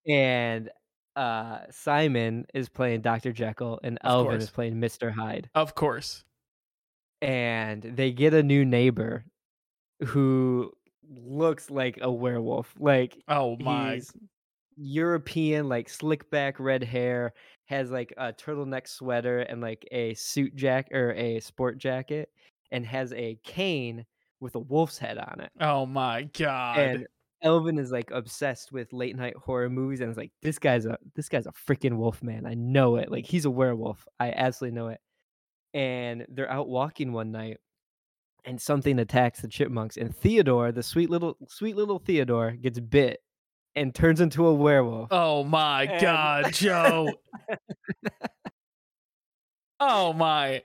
[0.07, 0.69] And
[1.15, 3.31] uh Simon is playing Dr.
[3.31, 4.43] Jekyll and Of Alvin course.
[4.43, 5.11] is playing Mr.
[5.11, 5.49] Hyde.
[5.55, 6.23] Of course.
[7.21, 9.25] And they get a new neighbor
[10.05, 10.71] who
[11.09, 12.73] looks like a werewolf.
[12.79, 13.95] Like Oh my.
[13.95, 14.11] he's
[14.77, 17.33] European, like slick back red hair,
[17.67, 22.29] has like a turtleneck sweater and like a suit jacket or a sport jacket,
[22.71, 24.05] and has a cane
[24.39, 25.51] with a wolf's head on it.
[25.61, 26.79] Oh my god.
[26.79, 27.07] And
[27.43, 30.97] Alvin is like obsessed with late night horror movies, and is like, this guy's a
[31.15, 32.45] this guy's a freaking wolf man.
[32.45, 33.11] I know it.
[33.11, 34.07] Like he's a werewolf.
[34.19, 34.99] I absolutely know it.
[35.73, 37.57] And they're out walking one night,
[38.45, 43.19] and something attacks the chipmunks, and Theodore, the sweet little sweet little Theodore, gets bit
[43.77, 45.07] and turns into a werewolf.
[45.11, 47.09] oh my And- god, Joe.
[49.79, 50.63] oh my.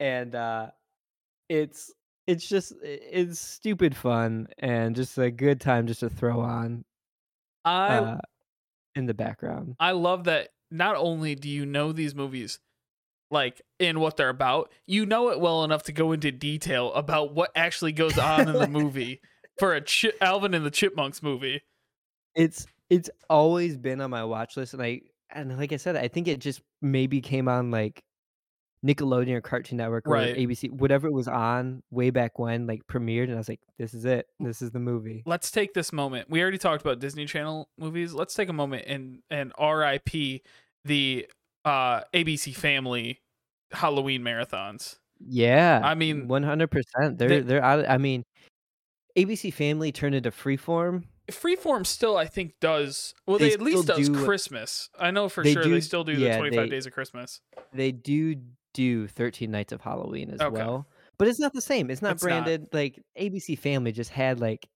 [0.00, 0.70] and uh
[1.48, 1.92] it's
[2.26, 6.84] it's just it's stupid fun and just a good time just to throw on
[7.64, 8.18] I uh
[8.94, 12.58] in the background I love that not only do you know these movies
[13.30, 17.34] like in what they're about, you know it well enough to go into detail about
[17.34, 19.20] what actually goes on in the movie
[19.58, 21.62] for a Chi- Alvin and the Chipmunks movie.
[22.34, 26.06] it's it's always been on my watch list and i and like i said i
[26.08, 28.02] think it just maybe came on like
[28.84, 30.36] nickelodeon or cartoon network or Right.
[30.36, 33.94] abc whatever it was on way back when like premiered and i was like this
[33.94, 36.28] is it this is the movie Let's take this moment.
[36.28, 38.12] We already talked about Disney Channel movies.
[38.12, 40.42] Let's take a moment and and RIP
[40.84, 41.26] the
[41.64, 43.20] uh ABC Family
[43.72, 44.96] Halloween marathons.
[45.26, 47.16] Yeah, I mean 100%.
[47.16, 48.24] They're they they're out I mean,
[49.16, 51.04] ABC Family turned into Freeform.
[51.30, 54.90] Freeform still, I think, does well, They they at least does do Christmas.
[54.98, 57.40] I know for sure they still do the 25 they Days of Christmas.
[57.72, 58.36] they do
[58.74, 60.50] do 13 Nights of Halloween as Okay.
[60.52, 61.90] well, but it's not the same.
[61.90, 62.44] It's not It's not.
[62.44, 64.68] branded like, ABC Family just had, like,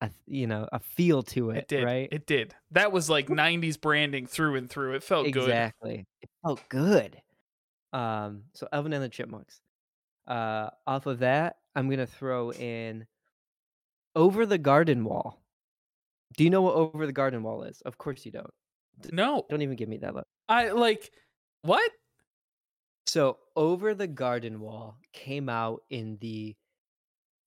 [0.00, 2.08] a you know, a feel to It it, did, right?
[2.10, 2.54] it did.
[2.72, 5.42] That was, like, 90s branding through and through, it felt good.
[5.44, 6.06] Exactly.
[6.22, 7.20] It felt good.
[7.92, 9.60] Um, so Alvin and the Chipmunks.
[10.26, 13.06] Uh, off of that, I'm gonna throw in
[14.14, 15.42] Over the Garden Wall.
[16.36, 17.80] Do you know what Over the Garden Wall is?
[17.82, 18.50] Of course you don't.
[19.12, 19.44] No.
[19.48, 20.26] don't even give me that look.
[20.48, 21.10] I like
[21.62, 21.90] what?
[23.06, 26.56] So, Over the Garden Wall came out in the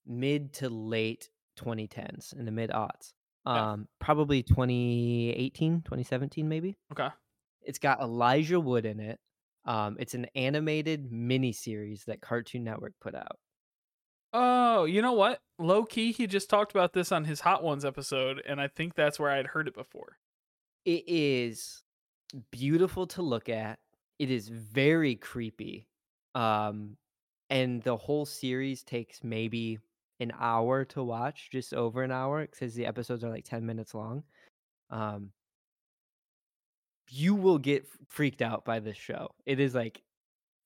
[0.06, 3.14] mid to late 2010s, in the mid-aughts.
[3.46, 3.72] Yeah.
[3.72, 6.78] Um, probably 2018, 2017, maybe?
[6.92, 7.10] Okay.
[7.62, 9.20] It's got Elijah Wood in it.
[9.66, 13.38] Um, it's an animated miniseries that Cartoon Network put out.
[14.40, 15.42] Oh, you know what?
[15.58, 18.94] Low key, he just talked about this on his Hot Ones episode, and I think
[18.94, 20.20] that's where I'd heard it before.
[20.86, 21.82] It is
[22.52, 23.80] beautiful to look at.
[24.20, 25.88] It is very creepy.
[26.36, 26.98] Um,
[27.50, 29.80] and the whole series takes maybe
[30.20, 33.96] an hour to watch, just over an hour, because the episodes are, like, 10 minutes
[33.96, 34.24] long.
[34.92, 35.32] Um
[37.10, 39.30] you will get freaked out by this show.
[39.46, 40.04] It is, like,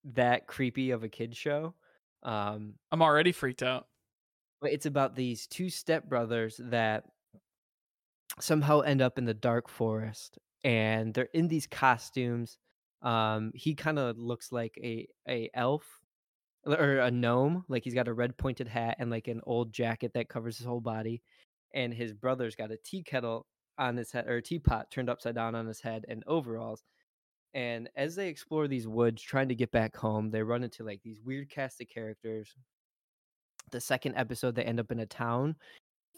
[0.04, 1.76] that creepy of a kid's show.
[2.24, 3.88] Um I'm already freaked out.
[4.62, 7.06] but it's about these 2 stepbrothers that
[8.40, 12.58] somehow end up in the dark forest, and they're in these costumes.
[13.02, 16.02] Um, he kinda looks like a a elf
[16.66, 19.74] or or a gnome, like, he's got a red pointed hat and, like, an old
[19.74, 21.24] jacket that covers his whole body,
[21.74, 23.48] and his brother's got a tea kettle
[23.80, 26.84] on his head or a teapot turned upside down on his head and overalls.
[27.54, 31.02] And as they explore these woods trying to get back home, they run into, like,
[31.04, 32.56] these weird cast of characters.
[33.72, 35.56] The 2nd episode, they end up in a town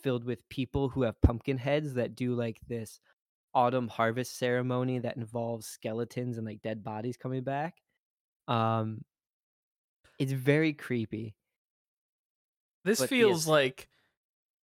[0.04, 3.02] filled with people who have pumpkin heads that do, like, this
[3.56, 7.84] autumn harvest ceremony that involves skeletons and, like, dead bodies coming back.
[8.48, 9.06] Um
[10.20, 11.36] it's very creepy.
[12.86, 13.90] This But feels yes like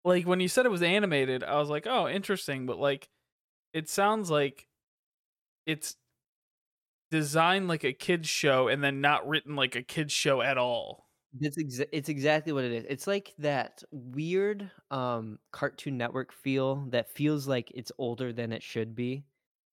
[0.05, 3.11] like, when you said it was animated, I was like, "Oh, interesting," but, like,
[3.75, 4.67] it sounds like
[5.67, 5.97] it's
[7.11, 11.09] designed like a kid's show and then not written like a kid's show at all.
[11.41, 12.85] It's exa it's exactly what it is.
[12.89, 18.63] It's like that weird, um, Cartoon Network feel that feels like it's older than it
[18.65, 19.25] should be.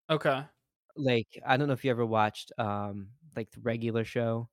[0.09, 0.47] Okay.
[0.95, 4.49] Like, I don't know if you ever watched, um, like, the Regular Show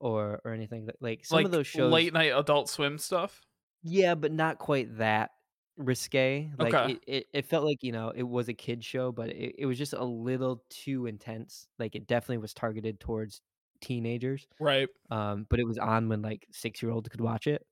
[0.00, 3.42] or or anything that like, some of those shows late night Adult Swim stuff?
[3.82, 5.30] Yeah, but not quite that
[5.76, 6.52] risque.
[6.58, 6.86] Like, Okay.
[6.86, 9.66] it it it felt like, you know, it was a kid show, but it it
[9.66, 11.68] was just a little too intense.
[11.78, 13.40] Like, it definitely was targeted towards
[13.80, 14.46] teenagers.
[14.58, 14.88] Right.
[15.10, 17.66] Um, but it was on when, like, six-year-olds could watch it.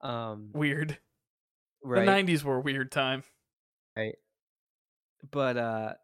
[0.00, 0.98] Um Weird.
[1.94, 3.24] The '90s were a weird time.
[3.96, 4.16] Right.
[5.30, 5.94] But, uh,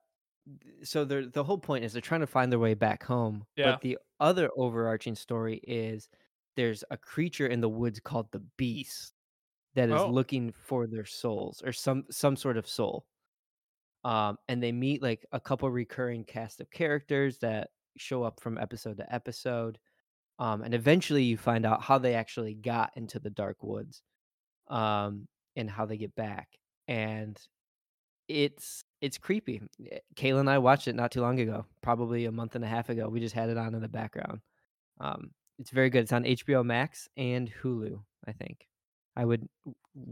[0.85, 3.77] so they're the whole point is they're trying to find their way back home, Yeah.
[3.77, 6.09] but the other overarching story is
[6.57, 9.14] there's a creature in the woods called the Beast
[9.74, 10.11] that is Oh.
[10.11, 13.06] looking for their souls or some some sort of soul.
[14.04, 18.58] Um, and they meet, like, a couple recurring cast of characters that show up from
[18.58, 19.78] episode to episode.
[20.38, 24.02] Um, and eventually you find out how they actually got into the dark woods,
[24.68, 26.48] um, and how they get back.
[26.88, 27.40] And
[28.28, 29.62] it's it's creepy.
[29.90, 32.68] Eh, Kayla and I watched it not too long ago, probably a month and a
[32.68, 33.08] half ago.
[33.08, 34.40] We just had it on in the background.
[35.00, 36.02] Um, it's very good.
[36.04, 38.66] It's on HBO Max and Hulu, I think.
[39.16, 39.48] I would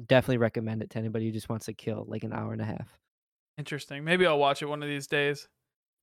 [0.07, 2.67] definitely recommend it to anybody who just wants to kill, like, an hour and a
[2.67, 2.99] half.
[3.59, 4.05] Interesting.
[4.05, 5.49] Maybe I'll watch it one of these days.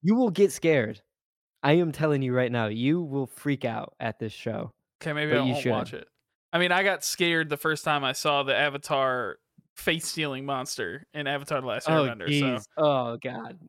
[0.01, 1.01] You will get scared.
[1.63, 4.73] I am telling you right now, you will freak out at this show.
[5.01, 6.07] Okay, maybe But I won't watch it.
[6.53, 9.37] I mean, I got scared the first time I saw the Avatar
[9.75, 12.63] face-stealing monster in Avatar: The Last Oh, Airbender, so jeez.
[12.77, 13.59] Oh god.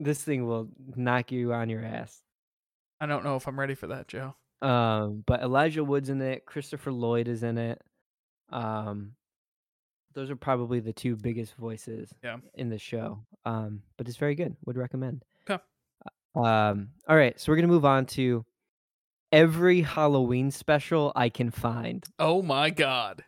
[0.00, 2.20] This thing will knock you on your ass.
[3.00, 4.34] I don't know if I'm ready for that, Joe.
[4.60, 7.80] Um, but Elijah Wood's in it, Christopher Lloyd is in it.
[8.50, 9.14] Um,
[10.14, 12.38] those are probably the 2 biggest voices Yeah.
[12.54, 13.24] in the show.
[13.44, 15.24] Um, but it's very good, would recommend.
[15.46, 15.58] 'Kay.
[16.36, 18.44] Uh, um, alright, so we're gonna move on to
[19.32, 22.04] every Halloween special I can find.
[22.18, 23.24] Oh my god.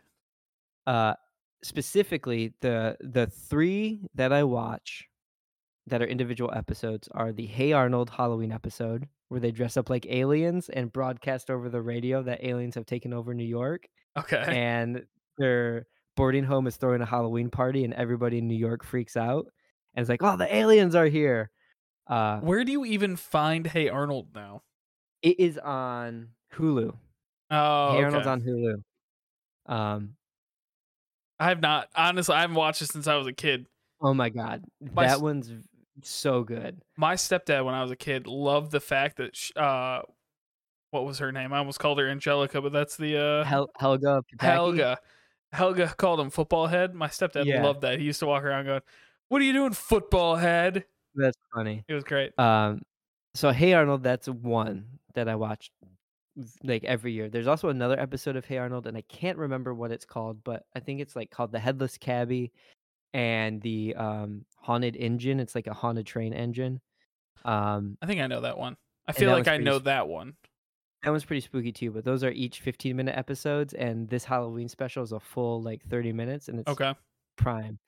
[0.85, 1.15] Uh,
[1.63, 5.09] specifically, the the 3 that I watch
[5.87, 10.05] that are individual episodes are the Hey Arnold Halloween episode, where they dress up like
[10.07, 14.43] aliens and broadcast over the radio that aliens have taken over New York, Okay.
[14.47, 15.05] and
[15.37, 19.45] their boarding home is throwing a Halloween party, and everybody in New York freaks out,
[19.93, 21.51] and it's like, "Oh, the aliens are here."
[22.07, 24.63] Uh Where do you even find Hey Arnold now?
[25.21, 26.95] It is on Hulu.
[27.51, 28.75] Oh, Hey Arnold's on Hulu.
[29.65, 30.15] Um,
[31.39, 32.33] I have not honestly.
[32.35, 33.67] I haven't watched it since I was a kid.
[34.01, 35.51] oh my god, My that one's
[36.03, 36.81] so good.
[36.95, 40.01] my stepdad, when I was a kid, loved the fact that sh- uh,
[40.97, 41.53] what was her name?
[41.53, 44.41] I almost called her Angelica, but that's the uh Hel- Helga Pataki?
[44.41, 44.97] Helga.
[45.53, 46.93] Helga called him football head.
[46.93, 47.63] My stepdad Yeah.
[47.63, 47.99] loved that.
[47.99, 48.81] He used to walk around going,
[49.29, 51.83] "What are you doing, football head?" That's funny.
[51.87, 52.37] It was great.
[52.39, 52.81] Um,
[53.33, 55.71] so Hey Arnold, that's one that I watched
[56.63, 57.29] like every year.
[57.29, 60.65] There's also another episode of Hey Arnold, and I can't remember what it's called, but
[60.75, 62.51] I think it's like called the Headless Cabbie
[63.13, 65.39] and the um haunted engine.
[65.39, 66.81] It's like a haunted train engine.
[67.45, 68.75] Um, I think I know that one.
[69.07, 70.35] I feel like I know s- that one.
[71.03, 71.91] That one's pretty spooky too.
[71.91, 75.83] But those are each 15 minute episodes, and this Halloween special is a full like
[75.85, 76.93] 30 minutes, and it's Okay.
[77.37, 77.79] prime.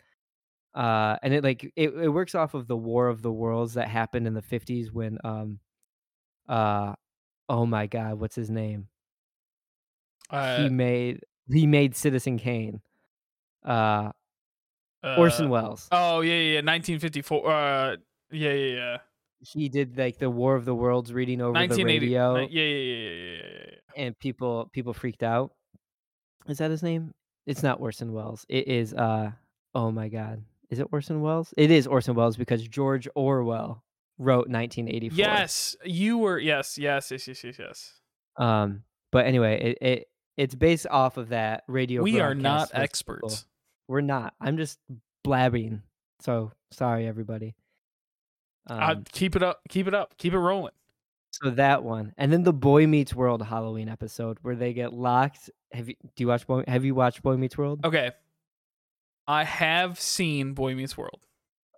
[0.75, 3.89] Uh, and it like it, it works off of the War of the Worlds that
[3.89, 5.59] happened in the 50s when um
[6.49, 6.95] uh
[7.49, 8.89] oh my god, what's his name?
[10.29, 12.81] Uh, he made he made Citizen Kane.
[13.63, 14.11] Uh
[15.03, 15.87] uh, Orson Welles.
[15.91, 16.61] Oh yeah, yeah, yeah.
[16.61, 17.51] 1954.
[17.51, 17.97] Uh,
[18.31, 18.97] yeah, yeah, yeah.
[19.39, 22.05] He did like the War of the Worlds reading over the 1980.
[22.05, 23.41] radio Yeah, yeah, yeah, yeah,
[23.95, 25.51] yeah, and people people freaked out.
[26.47, 27.13] Is that his name?
[27.45, 28.45] It's not Orson Welles.
[28.49, 29.31] It is uh
[29.73, 30.43] oh my god.
[30.69, 31.53] Is it Orson Welles?
[31.57, 33.83] It is Orson Welles because George Orwell
[34.17, 35.17] wrote 1984.
[35.17, 36.37] Yes, you were.
[36.37, 37.93] Yes, yes, yes, yes, yes, yes.
[38.37, 43.45] Um but anyway, it, it it's based off of that radio We are not experts.
[43.87, 44.33] We're not.
[44.39, 44.79] I'm just
[45.23, 45.81] blabbing.
[46.21, 47.55] So, sorry everybody.
[48.69, 49.61] Uh, Um, keep it up.
[49.69, 50.17] Keep it up.
[50.17, 50.73] Keep it rolling.
[51.31, 55.49] so that one, and then the Boy Meets World Halloween episode where they get locked.
[55.71, 55.95] Have you?
[56.15, 56.63] Do you watch Boy?
[56.67, 57.85] Have you watched Boy Meets World?
[57.85, 58.11] Okay.
[59.27, 61.19] I have seen Boy Meets World.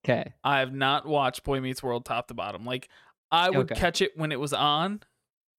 [0.05, 0.33] Okay.
[0.43, 2.65] I have not watched Boy Meets World top to bottom.
[2.65, 2.87] Like
[3.31, 3.75] I would Okay.
[3.79, 5.01] catch it when it was on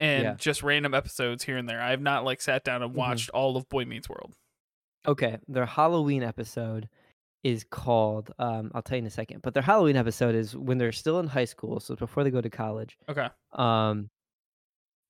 [0.01, 0.35] and Yeah.
[0.35, 1.81] just random episodes here and there.
[1.81, 2.97] I have not like sat down and Mhm.
[2.97, 4.35] watched all of Boy Meets World.
[5.07, 5.38] Okay.
[5.47, 6.88] Their Halloween episode
[7.44, 8.33] is called.
[8.38, 9.42] Um, I'll tell you in a second.
[9.42, 12.40] But their Halloween episode is when they're still in high school, so before they go
[12.40, 12.96] to college.
[13.09, 13.28] Okay.
[13.52, 14.11] Um,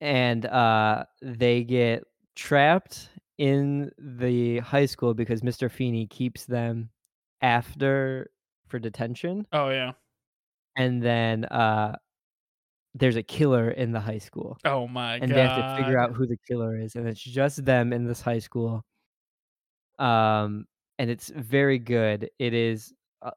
[0.00, 5.70] and uh, they get trapped in the high school because Mr.
[5.70, 6.90] Feeney keeps them
[7.40, 8.30] after
[8.68, 9.46] for detention.
[9.52, 9.92] Oh yeah.
[10.76, 11.94] and then uh
[12.94, 15.36] there's a killer in the high school Oh my and god.
[15.36, 18.20] they have to figure out who the killer is and it's just them in this
[18.22, 18.84] high school
[19.98, 20.66] um
[20.98, 22.31] and it's very good.
[22.38, 23.31] It is uh,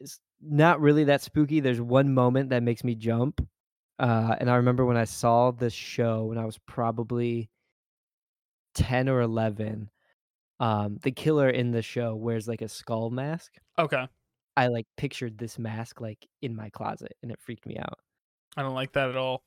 [0.00, 1.60] it's not really that spooky.
[1.60, 3.46] There's one moment that makes me jump
[3.98, 7.50] uh and i remember when i saw this show when i was probably
[8.74, 9.90] 10 or 11
[10.60, 13.54] um the killer in the show wears like a skull mask.
[13.78, 14.06] Okay.
[14.56, 17.98] i like pictured this mask like in my closet and it freaked me out.
[18.56, 19.42] I don't like that at all.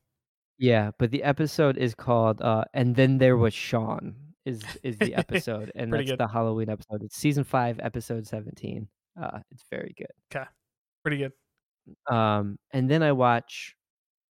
[0.58, 5.14] Yeah, but the episode is called uh and then there was Shawn is is the
[5.16, 6.20] episode and that's good.
[6.20, 7.04] the Halloween episode.
[7.04, 8.88] It's season 5 episode 17.
[9.22, 10.08] Uh it's very good.
[10.34, 10.46] Okay,
[11.04, 11.34] pretty good.
[12.10, 13.76] Um and then I watch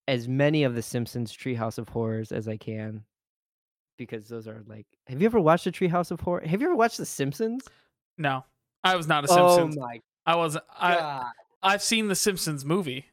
[0.09, 3.05] as many of the Simpsons Treehouse of Horrors as I can
[3.99, 6.43] because those are like Have you ever watched the Treehouse of Horror?
[6.47, 7.65] Have you ever watched the Simpsons?
[8.19, 8.45] No.
[8.83, 9.79] I was not a Oh Simpsons.
[9.79, 11.27] my I wasn't I god.
[11.63, 13.05] I've seen the Simpsons movie,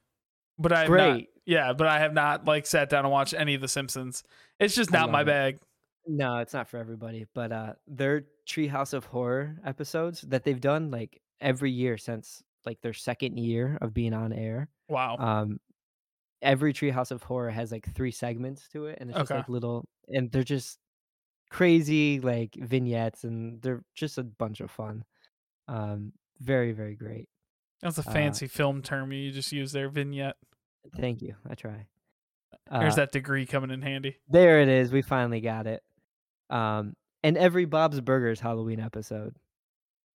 [0.57, 1.29] but I have not Great.
[1.45, 4.23] yeah, but I have not like sat down and watched any of the Simpsons.
[4.60, 5.25] It's just not my it.
[5.25, 5.60] bag.
[6.08, 10.89] No, it's not for everybody, but uh their Treehouse of Horror episodes that they've done
[10.91, 14.70] like every year since like their second year of being on air.
[14.89, 15.17] Wow.
[15.17, 15.60] Um
[16.41, 19.39] every Treehouse of Horror has like three segments to it and it's just Okay.
[19.39, 20.78] like little and they're just
[21.50, 25.04] crazy like vignettes and they're just a bunch of fun.
[25.67, 27.28] Um very very great.
[27.82, 30.38] That's a uh, fancy film term you just use there, vignette.
[30.96, 31.36] Thank you.
[31.50, 31.86] I try.
[32.72, 34.17] There's Uh, that degree coming in handy.
[34.30, 34.91] There it is.
[34.91, 35.84] We finally got it.
[36.49, 39.36] Um and every Bob's Burgers Halloween episode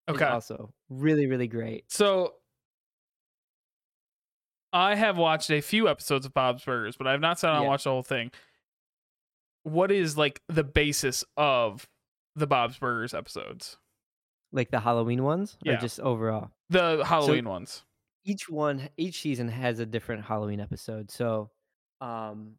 [0.07, 0.25] is Okay.
[0.25, 1.91] also really really great.
[1.91, 2.33] So
[4.73, 7.57] I have watched a few episodes of Bob's Burgers, but I have not sat down
[7.57, 8.31] and watched the whole thing.
[9.63, 11.87] What is like the basis of
[12.35, 13.77] the Bob's Burgers episodes?
[14.53, 16.51] Like the Halloween ones or just overall?
[16.69, 17.83] The Halloween ones.
[18.23, 21.11] Each one each season has a different Halloween episode.
[21.11, 21.49] So,
[21.99, 22.55] um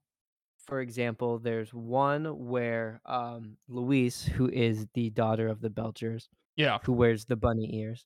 [0.67, 6.79] for example, there's one where um Louise, who is the daughter of the Belchers, Yeah.
[6.85, 8.05] who wears the bunny ears,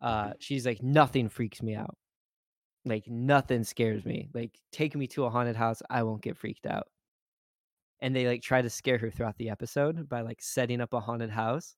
[0.00, 1.96] uh she's like nothing freaks me out.
[2.84, 4.28] Like nothing scares me.
[4.34, 6.86] Like take me to a haunted house, I won't get freaked out.
[8.00, 11.00] And they like try to scare her throughout the episode by like setting up a
[11.00, 11.74] haunted house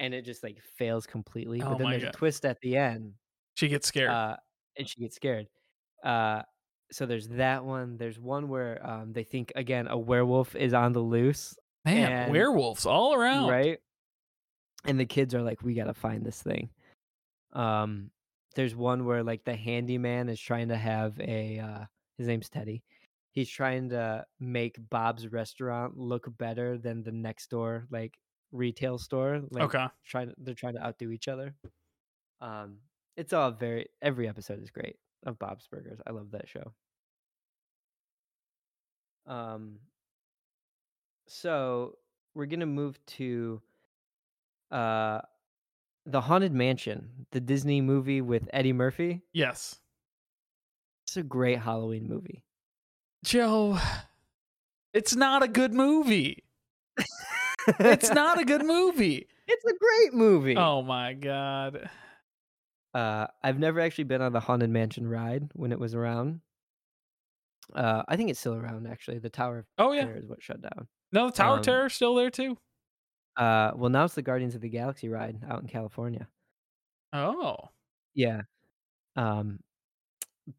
[0.00, 1.60] and it just like fails completely.
[1.62, 2.14] Oh but then there's God.
[2.14, 3.12] a twist at the end
[3.54, 4.10] She gets scared.
[4.10, 4.36] uh,
[4.78, 5.48] and she gets scared.
[6.04, 6.42] Uh,
[6.90, 7.96] so there's that one.
[7.96, 12.32] There's one where um, they think again a werewolf is on the loose, Man, And-
[12.32, 13.48] werewolves all around.
[13.50, 13.78] right?
[14.84, 16.70] And the kids are like, "We gotta find this thing."
[17.52, 18.10] Um,
[18.54, 21.58] there's one where like the handyman is trying to have a.
[21.58, 21.84] Uh,
[22.16, 22.82] his name's Teddy.
[23.32, 28.14] He's trying to make Bob's restaurant look better than the next door like
[28.50, 29.42] retail store.
[29.50, 29.86] Like Okay.
[30.04, 31.54] trying, they're trying to outdo each other.
[32.40, 32.78] Um,
[33.16, 33.88] it's all very.
[34.02, 35.98] Every episode is great of Bob's Burgers.
[36.06, 36.72] I love that show.
[39.26, 39.78] Um,
[41.26, 41.96] so
[42.34, 43.60] we're gonna move to
[44.70, 45.20] uh
[46.06, 49.20] the Haunted Mansion, the Disney movie with Eddie Murphy.
[49.32, 49.76] Yes.
[51.06, 52.42] It's a great Halloween movie.
[53.24, 53.78] Joe,
[54.94, 56.44] it's not a good movie.
[57.78, 59.26] It's not a good movie.
[59.46, 60.56] It's a great movie.
[60.56, 61.90] Oh my god.
[62.98, 66.40] Uh, I've never actually been on the Haunted Mansion ride when it was around.
[67.72, 69.18] Uh, I think it's still around actually.
[69.18, 70.04] The Tower of Oh yeah.
[70.06, 70.88] Terror is what shut down.
[71.12, 72.56] No, the Tower Um, of Terror's still there too.
[73.36, 76.26] Uh, well now it's the Guardians of the Galaxy ride out in California.
[77.12, 77.56] Oh.
[78.14, 78.42] Yeah.
[79.14, 79.60] Um,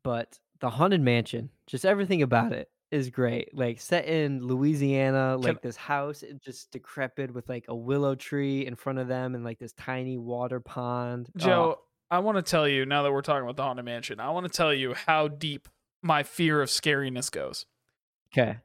[0.04, 3.54] but the Haunted Mansion, just everything about it is great.
[3.54, 8.75] Like set in Louisiana, like this house just decrepit with like a willow tree in
[8.75, 11.30] front of them and like this tiny water pond.
[11.36, 11.80] Oh, Joe,
[12.12, 14.45] I want to tell you now that we're talking about the Haunted Mansion, I want
[14.45, 15.67] to tell you how deep
[16.02, 17.65] my fear of scariness goes.
[18.34, 18.58] okay.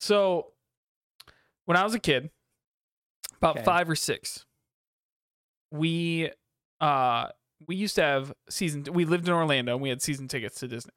[0.00, 0.52] So,
[1.64, 2.30] when I was a kid,
[3.38, 3.64] about Okay.
[3.64, 4.44] 5 or 6,
[5.70, 6.30] we
[6.80, 7.28] uh
[7.66, 10.68] we used to have season we lived in Orlando and we had season tickets to
[10.68, 10.92] Disney.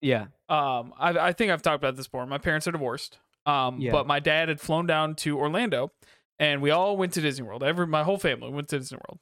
[0.00, 0.26] Yeah.
[0.48, 2.26] Um I I think I've talked about this before.
[2.26, 3.18] My parents are divorced.
[3.46, 3.92] Um Yeah.
[3.92, 5.92] but my dad had flown down to Orlando
[6.38, 7.62] and we all went to Disney World.
[7.62, 9.20] Every my whole family went to Disney World.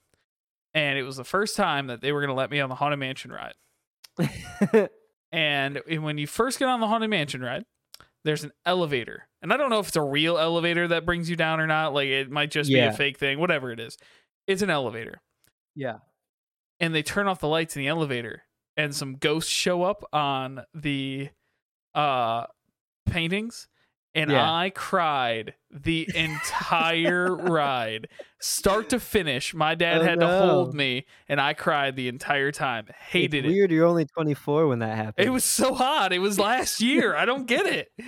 [0.74, 2.74] And it was the first time that they were going to let me on the
[2.74, 3.54] Haunted Mansion ride.
[5.34, 7.64] And when you first get on the Haunted Mansion ride,
[8.24, 9.28] there's an elevator.
[9.40, 11.94] And I don't know if it's a real elevator that brings you down or not.
[11.94, 13.96] Like it might just be a fake thing, whatever it is.
[14.46, 15.22] It's an elevator.
[15.74, 15.98] yeah.
[16.80, 18.42] And they turn off the lights in the elevator
[18.76, 21.30] and some ghosts show up on the
[21.94, 22.44] uh
[23.06, 23.68] paintings
[24.14, 24.50] and Yeah.
[24.50, 28.08] I cried the entire ride,
[28.40, 29.54] start to finish.
[29.54, 32.86] My dad Oh, had to hold me, and I cried the entire time.
[33.08, 33.50] Hated it's it.
[33.50, 35.26] weird you're only 24 when that happened.
[35.26, 36.12] It was so hot.
[36.12, 37.14] It was last year.
[37.16, 37.88] I don't get it.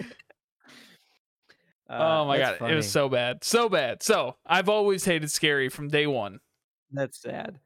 [1.86, 4.02] Uh, oh my god, that's it was so bad, so bad.
[4.02, 6.40] So I've always hated scary from day one.
[6.90, 7.60] That's sad.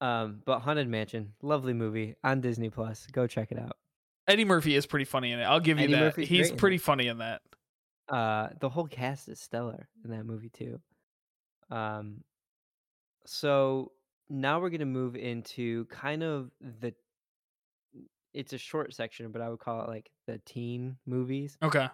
[0.00, 3.06] Um, but Haunted Mansion, lovely movie on Disney Plus.
[3.12, 3.76] Go check it out.
[4.30, 5.44] Eddie Murphy is pretty funny in it.
[5.44, 6.00] I'll give you Eddie that.
[6.00, 6.82] Murphy's He's great in pretty it.
[6.82, 7.42] funny in that.
[8.08, 10.80] Uh, the whole cast is stellar in that movie too.
[11.70, 12.22] Um,
[13.24, 13.92] so
[14.28, 16.94] now we're gonna move into kind of the.
[18.32, 21.58] It's a short section, but I would call it like the teen movies.
[21.62, 21.88] Okay.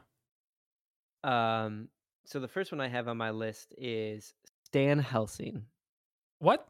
[1.25, 1.89] Um,
[2.27, 5.63] so the first one I have on my list is Stan Helsing.
[6.39, 6.69] What?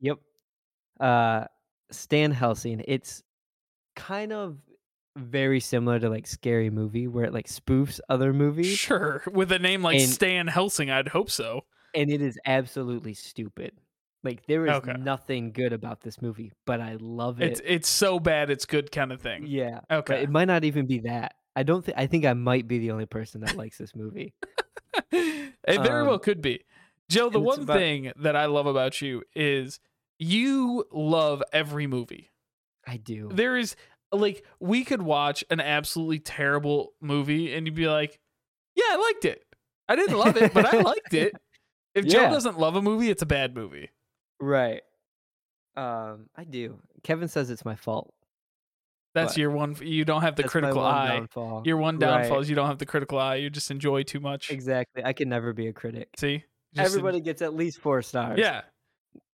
[0.00, 0.18] Yep.
[0.98, 1.44] Uh
[1.90, 2.82] Stan Helsing.
[2.88, 3.22] It's
[3.94, 4.58] kind of
[5.16, 9.22] very similar to like Scary Movie where it like spoofs other movies Sure.
[9.32, 11.64] With a name like And- Stan Helsing, I'd hope so.
[11.94, 13.72] and it is absolutely stupid.
[14.22, 14.92] Like there is Okay.
[14.98, 17.52] nothing good about this movie, but I love it.
[17.52, 19.44] It's it's so bad it's good kind of thing.
[19.46, 19.80] yeah.
[19.90, 20.22] Okay.
[20.22, 21.34] it might not even be that.
[21.54, 24.34] I don't think I think I might be the only person that likes this movie.
[25.12, 26.60] it very well Um, could be.
[27.08, 29.78] Joe, the one about- thing that I love about you is
[30.18, 32.30] you love every movie.
[32.86, 33.30] I do.
[33.32, 33.76] There is
[34.12, 38.18] like we could watch an absolutely terrible movie and you'd be like,
[38.74, 39.42] "Yeah, I liked it.
[39.88, 41.32] I didn't love it, but I liked it."
[41.94, 43.90] If Joe doesn't love a movie, it's a bad movie.
[44.40, 44.82] Right.
[45.76, 46.78] Um, I do.
[47.02, 48.12] Kevin says it's my fault.
[49.14, 49.76] That's But your one.
[49.80, 51.08] You don't have the critical one eye.
[51.08, 51.62] downfall.
[51.64, 52.40] Your one downfall Right.
[52.42, 53.36] is you don't have the critical eye.
[53.36, 54.50] You just enjoy too much.
[54.50, 55.02] Exactly.
[55.04, 56.08] I can never be a critic.
[56.18, 58.38] See, Just en- Everybody gets at least four stars.
[58.38, 58.62] yeah,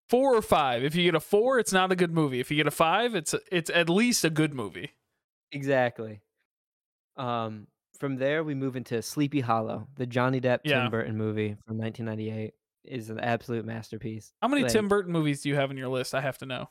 [0.08, 0.84] four or five.
[0.84, 2.40] If you get a four, it's not a good movie.
[2.40, 4.92] If you get a five, it's it's at least a good movie.
[5.52, 6.20] Exactly.
[7.16, 7.66] Um,
[7.98, 10.82] from there we move into Sleepy Hollow, the Johnny Depp Yeah.
[10.82, 14.32] Tim Burton movie from 1998, is an absolute masterpiece.
[14.40, 16.14] How many Like, Tim Burton movies do you have in your list?
[16.14, 16.68] I have to know.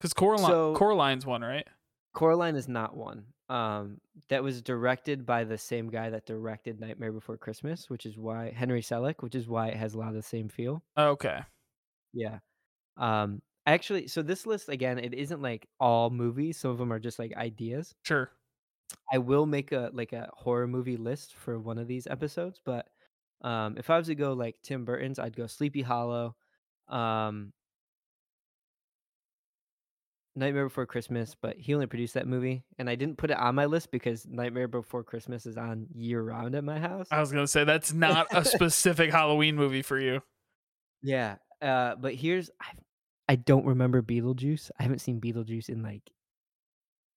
[0.00, 1.66] Because Coraline, So- Coraline's one, right?
[2.14, 3.26] Coraline is not one.
[3.48, 8.16] Um, that was directed by the same guy that directed Nightmare Before Christmas, which is
[8.18, 10.82] why Henry Selick, which is why it has a lot of the same feel.
[10.96, 11.40] Okay.
[12.12, 12.38] Yeah.
[12.98, 16.58] Um, actually, so this list again, it isn't like all movies.
[16.58, 17.94] Some of them are just like ideas.
[18.02, 18.30] Sure.
[19.12, 22.86] I will make a like a horror movie list for one of these episodes, but
[23.42, 26.34] um if I was to go like Tim Burton's, I'd go Sleepy Hollow,
[26.88, 27.52] um
[30.36, 33.56] Nightmare Before Christmas, but he only produced that movie, and I didn't put it on
[33.56, 37.08] my list because Nightmare Before Christmas is on year round at my house.
[37.10, 40.22] I was gonna say that's not a specific Halloween movie for you.
[41.02, 42.66] Yeah, uh, but here's I
[43.28, 44.70] I don't remember Beetlejuice.
[44.78, 46.10] I haven't seen Beetlejuice in like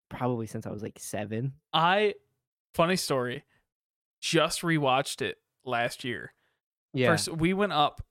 [0.09, 1.53] probably since I was like seven.
[1.73, 2.15] I
[2.73, 3.43] funny story,
[4.21, 6.33] just rewatched it last year.
[6.93, 8.01] Yeah, First, we went up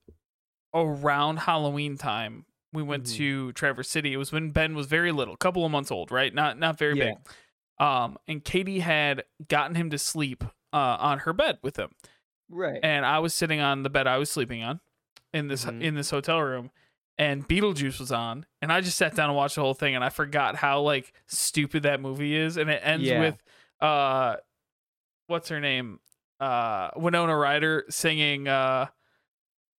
[0.74, 2.46] around Halloween time.
[2.72, 3.16] We went Mhm.
[3.16, 4.12] to Traverse City.
[4.12, 6.32] It was when Ben was very little, a couple of months old, right?
[6.32, 7.14] Not not very Yeah.
[7.14, 7.84] big.
[7.86, 11.90] Um, and Katie had gotten him to sleep uh, on her bed with him,
[12.48, 12.78] right.
[12.82, 14.80] and I was sitting on the bed I was sleeping on
[15.34, 15.82] in this Mhm.
[15.82, 16.70] in this hotel room,
[17.20, 20.02] and Beetlejuice was on, and I just sat down and watched the whole thing, and
[20.02, 23.20] I forgot how like stupid that movie is, and it ends Yeah.
[23.20, 23.42] with
[23.80, 24.36] uh,
[25.26, 26.00] what's her name,
[26.40, 28.86] uh, Winona Ryder singing uh,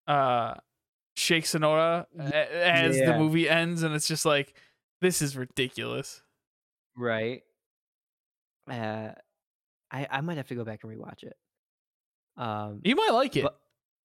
[0.07, 0.53] uh,
[1.15, 4.53] Shake Senora as the movie ends, and it's just like
[5.01, 6.21] this is ridiculous.
[6.95, 7.41] Right.
[8.69, 9.09] Uh,
[9.91, 11.35] I I might have to go back and rewatch it.
[12.37, 13.43] Um, You might like it.
[13.43, 13.59] but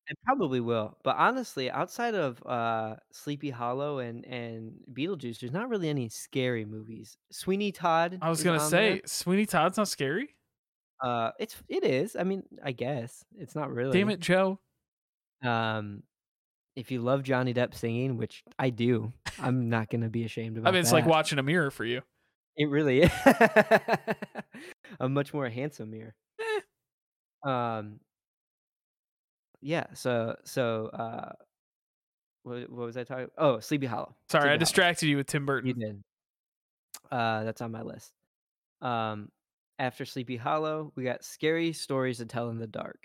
[0.09, 0.96] I probably will.
[1.02, 6.64] But honestly, outside of uh Sleepy Hollow and and Beetlejuice, there's not really any scary
[6.64, 7.16] movies.
[7.32, 8.18] Sweeney Todd.
[8.22, 9.00] I was is gonna on say there.
[9.07, 10.28] Sweeney Todd's not scary.
[11.02, 12.16] uh, it's it is.
[12.16, 13.98] I mean, I guess it's not really.
[13.98, 14.61] Damn it, Joe.
[15.44, 16.02] Um,
[16.76, 20.68] if you love Johnny Depp singing, which I do, I'm not gonna be ashamed about
[20.68, 22.02] I mean, it's like watching a mirror for you.
[22.57, 23.11] It really is.
[25.00, 26.14] a much more handsome mirror.
[26.40, 27.50] Eh.
[27.50, 28.00] Um,
[29.66, 29.86] yeah.
[29.94, 31.32] So so uh,
[32.44, 33.28] what, what was I talking?
[33.36, 34.14] Oh, Sleepy Hollow.
[34.30, 34.58] Sorry, Sleepy I Hollow.
[34.58, 35.78] distracted you with Tim You Burton.
[35.80, 36.02] did.
[37.10, 38.12] Uh, that's on my list.
[38.80, 39.30] Um,
[39.78, 42.98] after Sleepy Hollow, we got Scary Stories to Tell in the Dark.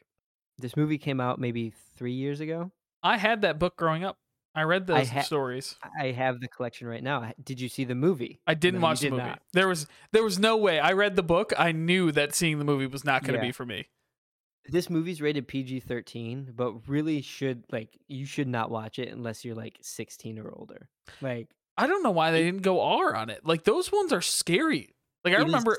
[0.58, 2.72] This movie came out maybe three years ago.
[3.04, 4.18] I had that book growing up.
[4.54, 5.76] I read I those ha- stories.
[6.00, 7.32] I have the collection right now.
[7.44, 8.42] Did you see the movie?
[8.46, 9.24] I didn't No, you watch the did movie.
[9.24, 9.42] not.
[9.54, 10.80] There was there was no way.
[10.80, 11.54] I read the book.
[11.58, 13.50] I knew that seeing the movie was not going to Yeah.
[13.50, 13.88] be for me.
[14.66, 19.56] This movie's rated PG-13, but really should like you should not watch it unless you're
[19.56, 20.90] like 16 or older.
[21.22, 23.46] Like I don't know why they didn't go R on it.
[23.46, 24.96] Like those ones are scary.
[25.26, 25.78] Like I remember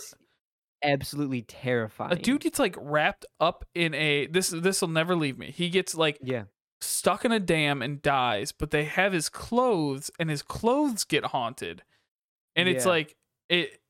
[0.83, 2.13] absolutely terrifying.
[2.13, 5.51] a dude gets like wrapped up in a this this will never leave me.
[5.53, 6.45] He gets like Yeah.
[6.81, 11.27] stuck in a dam and dies, but they have his clothes and his clothes get
[11.27, 11.83] haunted.
[12.57, 12.91] And it's Yeah.
[12.91, 13.17] like
[13.49, 13.81] it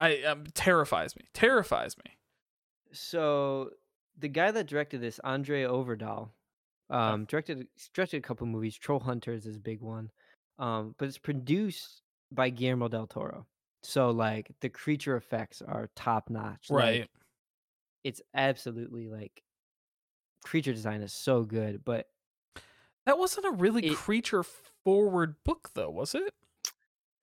[0.00, 1.22] I um, terrifies me.
[1.32, 2.16] Terrifies me.
[2.92, 3.70] So
[4.22, 6.30] the guy that directed this, André Øvredal,
[6.88, 8.76] um, directed directed a couple movies.
[8.76, 10.10] Troll Hunters is a big one,
[10.58, 12.00] um, but it's produced
[12.30, 13.46] by Guillermo del Toro.
[13.82, 16.68] So like the creature effects are top notch.
[16.70, 17.00] Right.
[17.02, 17.10] Like,
[18.04, 19.42] it's absolutely like
[20.44, 22.08] creature design is so good, but
[23.04, 24.44] That wasn't a really It- creature
[24.84, 26.32] forward book though, was it?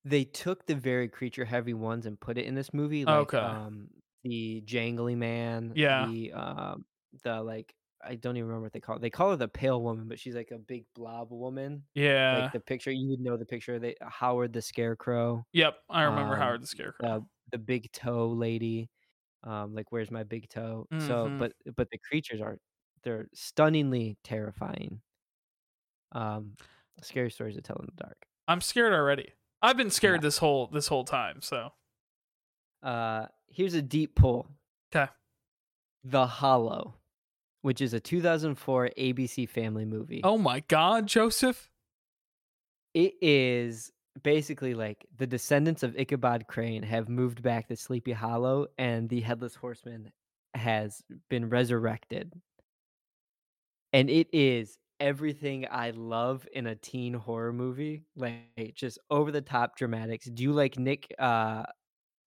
[0.05, 3.03] they took the very creature heavy ones and put it in this movie.
[3.05, 3.37] Like, Okay.
[3.37, 3.89] Um,
[4.23, 5.73] the jangly man.
[5.75, 6.07] Yeah.
[6.07, 6.85] The um,
[7.23, 9.01] the like I don't even remember what they call it.
[9.01, 11.85] They call her the pale woman, but she's like a big blob woman.
[11.95, 12.31] Yeah.
[12.31, 13.79] Like the picture, you would know the picture.
[13.79, 15.45] They Harold the Scarecrow.
[15.53, 17.01] yep, I remember um, Harold the Scarecrow.
[17.01, 18.89] the the big toe lady
[19.43, 21.39] um like where's my big toe so Mhm.
[21.39, 22.59] but but the creatures are
[23.03, 25.01] they're stunningly terrifying
[26.11, 26.55] um
[27.01, 29.33] scary stories to tell in the dark I'm scared already.
[29.61, 31.71] I've been scared this whole this whole time, so
[32.83, 34.47] uh here's a deep pull
[34.91, 35.09] 'Kay.
[36.03, 36.98] the hollow
[37.61, 41.69] which is a 2004 abc family movie Oh my god, Joseph.
[42.93, 43.91] it is
[44.23, 49.21] basically like the descendants of Ichabod Crane have moved back to Sleepy Hollow, and the
[49.21, 50.11] headless horseman
[50.55, 52.33] has been resurrected.
[53.93, 59.41] And it is everything I love in a teen horror movie, like just over the
[59.41, 60.25] top dramatics.
[60.25, 61.13] Do you like Nick?
[61.17, 61.63] Uh,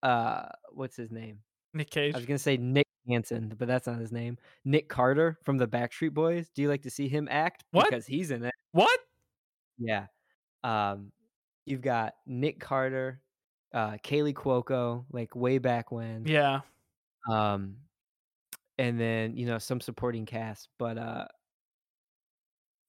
[0.03, 1.39] uh, what's his name?
[1.74, 2.14] Nick Cage.
[2.14, 4.39] I was gonna say Nick Hansen, but that's not his name.
[4.65, 6.51] Nick Carter from the Backstreet Boys.
[6.55, 7.65] Do you like to see him act?
[7.71, 7.91] What?
[7.91, 8.55] Because he's in it.
[8.73, 8.99] What?
[9.79, 10.07] Yeah.
[10.65, 11.13] Um,
[11.67, 13.21] you've got Nick Carter,
[13.75, 16.27] uh, Kaley Cuoco, like way back when.
[16.27, 16.61] Yeah.
[17.31, 17.77] Um,
[18.79, 21.27] and then you know some supporting cast, but uh,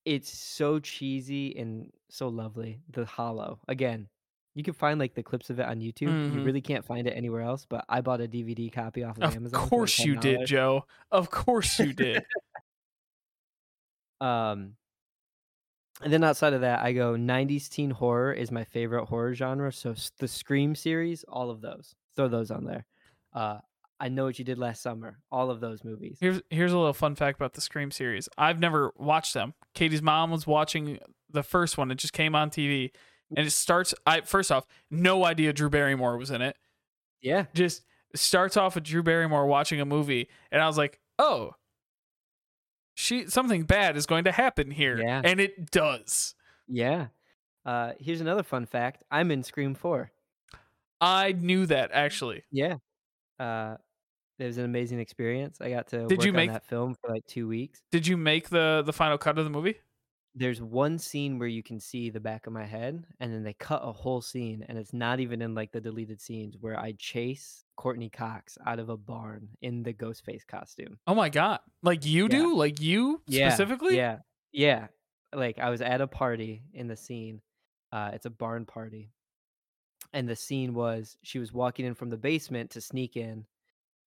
[0.06, 2.80] it's so cheesy and so lovely.
[2.90, 4.08] The Hollow again.
[4.56, 6.02] You can find like the clips of it on YouTube.
[6.34, 6.46] You Mhm.
[6.46, 7.66] really can't find it anywhere else.
[7.68, 9.62] But I bought a DVD copy off of, Of Amazon.
[9.62, 10.86] like, course you did, Joe.
[11.12, 12.24] Of course you did.
[14.22, 14.76] Um,
[16.02, 19.72] and then outside of that, I go 90s teen horror is my favorite horror genre.
[19.72, 22.86] So the Scream series, all of those, throw those on there.
[23.34, 23.60] Uh,
[24.00, 25.20] I know what you did last summer.
[25.32, 26.18] All of those movies.
[26.20, 28.28] Here's here's a little fun fact about the Scream series.
[28.38, 29.54] I've never watched them.
[29.74, 31.00] Katie's mom was watching
[31.30, 31.92] the first one.
[31.92, 32.92] It just came on TV,
[33.38, 33.94] and it starts.
[34.06, 36.56] I first off, no idea Drew Barrymore was in it.
[37.22, 37.46] Yeah.
[37.54, 37.84] Just
[38.16, 41.56] starts off with Drew Barrymore watching a movie, and I was like, oh,
[42.96, 45.22] she something bad is going to happen here, Yeah.
[45.24, 46.36] and it does.
[46.68, 47.08] Yeah.
[47.66, 49.04] Uh, here's another fun fact.
[49.10, 50.12] I'm in Scream 4.
[51.02, 52.44] I knew that actually.
[52.52, 52.76] Yeah.
[53.40, 53.76] Uh,
[54.40, 55.60] it was an amazing experience.
[55.62, 57.82] I got to Did work you on make- that film for like two weeks.
[57.92, 59.78] Did you make the the final cut of the movie?
[60.36, 63.54] There's one scene where you can see the back of my head, and then they
[63.54, 66.94] cut a whole scene, and it's not even in like the deleted scenes where I
[66.94, 71.00] chase Courteney Cox out of a barn in the Ghostface costume.
[71.08, 71.60] Oh my god!
[71.82, 72.30] Like you Yeah.
[72.30, 72.56] do?
[72.56, 73.96] Like you Yeah, specifically?
[73.96, 74.20] Yeah,
[74.52, 74.88] yeah.
[75.34, 77.42] Like I was at a party in the scene.
[77.92, 79.12] Uh, it's a barn party,
[80.14, 83.46] and the scene was she was walking in from the basement to sneak in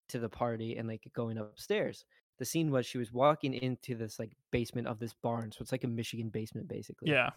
[0.09, 2.07] to the party and like going upstairs.
[2.39, 5.72] The scene was she was walking into this like basement of this barn, so it's
[5.72, 7.11] like a Michigan basement basically.
[7.11, 7.30] Yeah.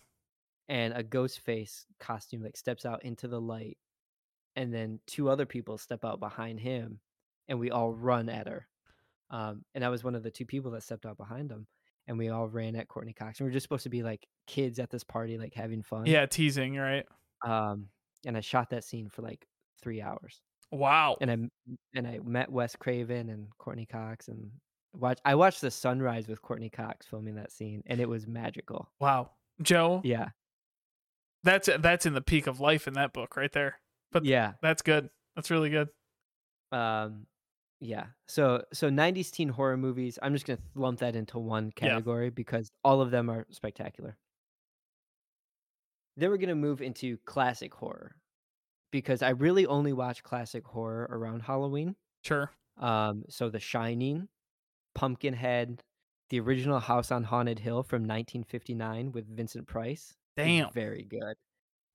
[0.68, 3.78] And a ghost face costume like steps out into the light,
[4.56, 7.00] and then two other people step out behind him,
[7.48, 8.68] and we all run at her.
[9.32, 11.66] Um, and I was one of the two people that stepped out behind him,
[12.08, 13.40] and we all ran at Courteney Cox.
[13.40, 16.06] And we are just supposed to be like kids at this party, like having fun.
[16.06, 17.06] Yeah, teasing, right?
[17.46, 17.88] Um,
[18.26, 19.48] and I shot that scene for like
[19.82, 20.42] three hours,
[20.72, 21.16] Wow.
[21.22, 21.38] and I
[21.98, 24.52] and I met Wes Craven and Courteney Cox, and
[24.94, 25.20] watch.
[25.26, 28.90] I watched the sunrise with Courteney Cox filming that scene, and it was magical.
[29.00, 29.32] Wow.
[29.62, 30.30] Joe, Yeah,
[31.44, 33.80] that's that's in the peak of life in that book right there.
[34.12, 34.54] But yeah.
[34.62, 35.10] that's good.
[35.36, 35.90] That's really good.
[36.72, 37.26] Um,
[37.82, 38.06] yeah.
[38.28, 40.18] So so '90s teen horror movies.
[40.22, 41.90] I'm just gonna lump that into one Yeah.
[41.90, 44.18] category because all of them are spectacular.
[46.18, 48.16] Then we're gonna move into classic horror
[48.92, 51.96] because I really only watch classic horror around Halloween.
[52.24, 52.52] Sure.
[52.78, 54.28] Um, so The Shining,
[54.96, 55.84] Pumpkinhead,
[56.30, 60.14] the original House on Haunted Hill from 1959 with Vincent Price.
[60.38, 60.72] Damn.
[60.72, 61.36] very good.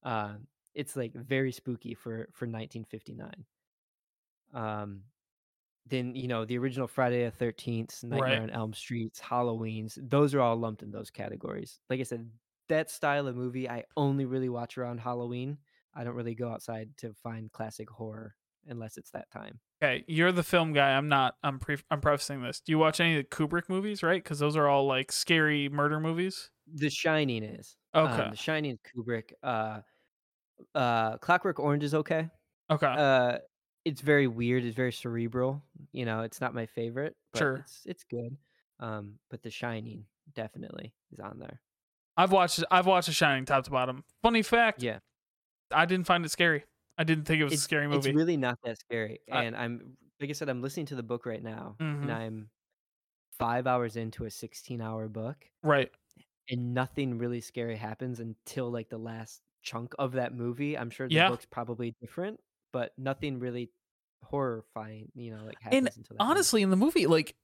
[0.02, 3.44] Um, it's like very spooky for for 1959.
[4.52, 5.02] Um,
[5.86, 8.42] then you know the original Friday the Thirteenth, Nightmare Right.
[8.42, 9.98] on Elm Streets, Halloween's.
[10.02, 11.78] Those are all lumped in those categories.
[11.90, 12.28] Like I said,
[12.68, 15.58] that style of movie I only really watch around Halloween.
[15.94, 18.34] I don't really go outside to find classic horror
[18.66, 19.60] unless it's that time.
[19.84, 20.92] Okay, you're the film guy.
[20.96, 21.36] I'm not.
[21.42, 22.60] I'm pre- I'm prefacing this.
[22.60, 24.22] Do you watch any of the Kubrick movies, right?
[24.22, 26.50] Because those are all like scary murder movies.
[26.72, 28.22] The Shining is Okay.
[28.22, 29.32] Um, the Shining is Kubrick.
[29.42, 29.80] Uh,
[30.74, 32.30] uh, Clockwork Orange is okay.
[32.70, 32.86] okay.
[32.86, 33.38] Uh,
[33.84, 34.64] it's very weird.
[34.64, 35.62] It's very cerebral.
[35.92, 37.56] You know, it's not my favorite, but Sure.
[37.56, 38.36] it's it's good.
[38.80, 41.60] Um, but The Shining definitely is on there.
[42.16, 42.64] I've watched.
[42.70, 44.04] I've watched The Shining top to bottom.
[44.22, 44.82] Funny fact.
[44.82, 45.00] Yeah,
[45.70, 46.64] I didn't find it scary.
[46.98, 48.10] I didn't think it was it's a scary movie.
[48.10, 49.20] it's really not that scary.
[49.28, 52.02] And I'm like I said, I'm listening to the book right now, Mhm.
[52.02, 52.50] and I'm
[53.38, 55.90] five hours into a 16 hour book, right.
[56.48, 60.78] and nothing really scary happens until like the last chunk of that movie.
[60.78, 61.28] I'm sure the Yeah.
[61.30, 62.40] book's probably different,
[62.72, 63.72] but nothing really
[64.22, 67.34] horrifying, you know, like And until honestly, in the movie, like,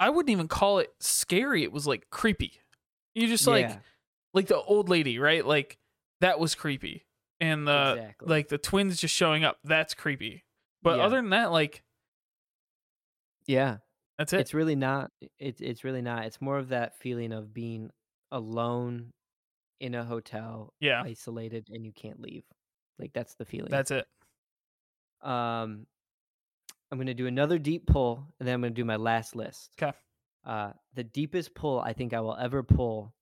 [0.00, 1.62] I wouldn't even call it scary.
[1.64, 2.60] It was like creepy.
[3.14, 3.80] You just like, Yeah.
[4.34, 5.44] like the old lady, right?
[5.44, 5.78] Like
[6.20, 7.04] that was creepy,
[7.40, 8.28] and the Exactly.
[8.28, 9.58] like the twins just showing up.
[9.64, 10.44] That's creepy.
[10.82, 11.04] But Yeah.
[11.04, 11.82] other than that, like,
[13.46, 13.78] yeah,
[14.18, 14.40] that's it.
[14.40, 15.10] it's really not.
[15.38, 16.24] It's it's really not.
[16.26, 17.90] It's more of that feeling of being
[18.30, 19.12] alone
[19.80, 21.02] in a hotel, Yeah.
[21.02, 22.44] isolated, and you can't leave.
[22.98, 23.70] Like that's the feeling.
[23.70, 24.06] That's it.
[25.22, 25.86] um.
[26.90, 29.76] I'm gonna do another deep pull, and then I'm gonna do my last list.
[29.76, 29.92] 'Kay.
[30.44, 33.12] Uh, the deepest pull I think I will ever pull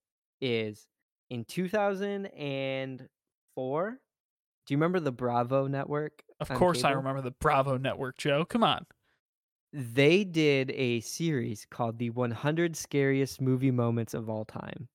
[0.40, 0.86] is
[1.30, 4.00] in 2004.
[4.66, 6.22] Do you remember the Bravo network?
[6.40, 8.44] Of course, I remember the Bravo Network, Joe.
[8.44, 8.84] Come on.
[9.72, 14.88] They did a series called the 100 Scariest Movie Moments of All Time.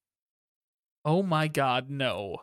[1.05, 2.38] Oh my God, no.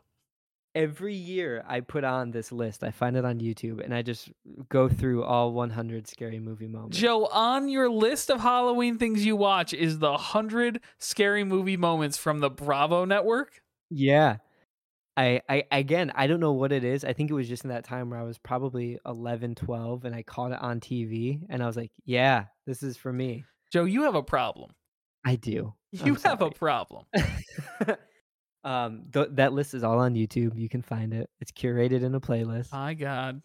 [0.74, 2.84] Every year I put on this list.
[2.84, 4.30] I find it on YouTube and I just
[4.68, 6.96] go through all 100 scary movie moments.
[6.96, 12.16] Joe, on your list of Halloween things you watch is the 100 scary movie moments
[12.16, 13.60] from the Bravo Network?
[13.90, 14.36] Yeah.
[15.18, 17.04] I, I again, I don't know what it is.
[17.04, 20.14] I think it was just in that time where I was probably 11, 12 and
[20.14, 23.44] I caught it on TV and I was like, yeah, this is for me.
[23.72, 24.70] Joe, you have a problem.
[25.24, 25.74] I do.
[25.90, 27.06] You I'm have a problem.
[28.64, 30.56] um th- that list is all on YouTube.
[30.56, 31.28] You can find it.
[31.40, 32.70] It's curated in a playlist.
[32.72, 33.42] My God.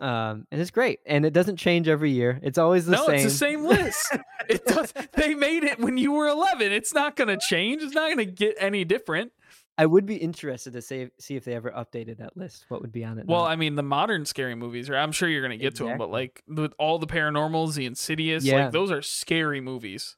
[0.00, 1.00] Um and it's great.
[1.04, 2.40] And it doesn't change every year.
[2.42, 3.00] It's always the same.
[3.00, 3.14] no, same.
[3.16, 4.16] it's the same list.
[4.48, 4.94] it does.
[5.12, 6.72] They made it when you were 11.
[6.72, 7.82] It's not going to change.
[7.82, 9.32] It's not going to get any different.
[9.76, 12.66] I would be interested to say, see if they ever updated that list.
[12.68, 13.26] What would be on it?
[13.26, 13.48] Well, now.
[13.50, 15.02] I mean, the modern scary movies, right?
[15.02, 17.84] I'm sure you're going to get to them, but like with all the paranormals, the
[17.86, 18.64] Insidious, Yeah.
[18.64, 20.16] like those are scary movies.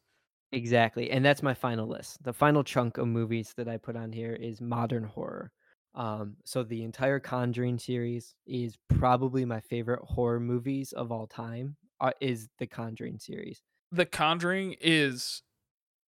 [0.52, 1.10] exactly.
[1.10, 2.22] And that's my final list.
[2.22, 5.52] The final chunk of movies that I put on here is modern horror.
[5.94, 11.76] Um, so the entire Conjuring series is probably my favorite horror movies of all time.
[11.98, 13.62] Uh, is the Conjuring series?
[13.90, 15.42] The Conjuring is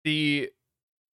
[0.02, 0.50] the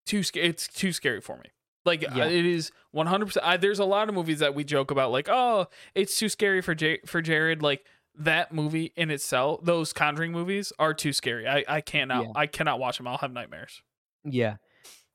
[0.07, 1.51] too it's too scary for me.
[1.85, 2.27] Like Yeah.
[2.27, 3.39] it is 100%.
[3.43, 6.61] I, there's a lot of movies that we joke about like, "Oh, it's too scary
[6.63, 7.85] for J- for Jared." Like
[8.19, 11.49] that movie in itself, those Conjuring movies are too scary.
[11.49, 12.33] I I cannot Yeah.
[12.37, 13.07] I cannot watch them.
[13.09, 13.83] I'll have nightmares.
[14.25, 14.57] Yeah.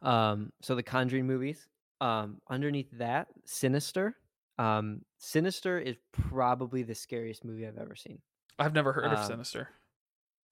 [0.01, 1.68] Um, so the Conjuring movies.
[2.01, 4.15] Um, underneath that, Sinister.
[4.59, 8.20] Um, Sinister is probably the scariest movie I've ever seen.
[8.59, 9.70] I've never heard of Um, Sinister.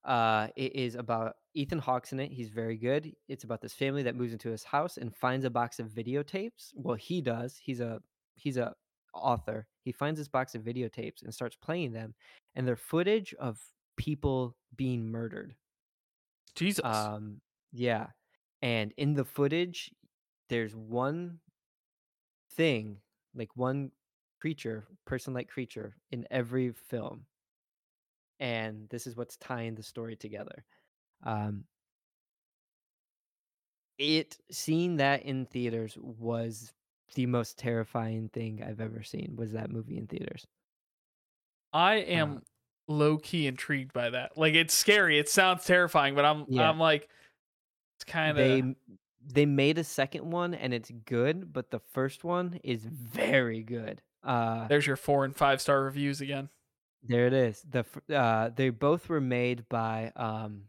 [0.04, 2.32] Uh, it is about Ethan Hawke's in it.
[2.32, 3.14] He's very good.
[3.30, 6.74] It's about this family that moves into his house and finds a box of videotapes.
[6.76, 7.58] Well, he does.
[7.58, 8.02] He's a
[8.36, 8.76] he's a
[9.14, 9.66] author.
[9.82, 12.14] He finds this box of videotapes and starts playing them,
[12.56, 13.58] and they're footage of
[13.96, 15.56] people being murdered.
[16.56, 16.84] Jesus.
[16.86, 17.40] Um,
[17.72, 18.08] yeah,
[18.62, 19.92] and in the footage,
[20.50, 21.40] there's one
[22.52, 22.98] thing,
[23.34, 23.92] like one
[24.42, 27.26] creature, person-like creature in every film,
[28.42, 30.66] and this is what's tying the story together.
[31.26, 31.66] Um,
[33.98, 36.74] it seeing that in theaters was
[37.16, 39.36] the most terrifying thing I've ever seen.
[39.38, 40.46] Was that movie in theaters?
[41.72, 42.42] I uh, am
[42.88, 44.38] low key intrigued by that.
[44.38, 45.18] Like it's scary.
[45.18, 46.70] It sounds terrifying, but I'm Yeah.
[46.70, 47.10] I'm like
[47.98, 48.76] it's kind of m-
[49.28, 54.02] they made a second one and it's good, but the first one is very good.
[54.24, 56.50] Uh, there's your 4 and 5 star reviews again.
[57.04, 57.64] there it is.
[57.70, 60.64] The uh, they both were made by um,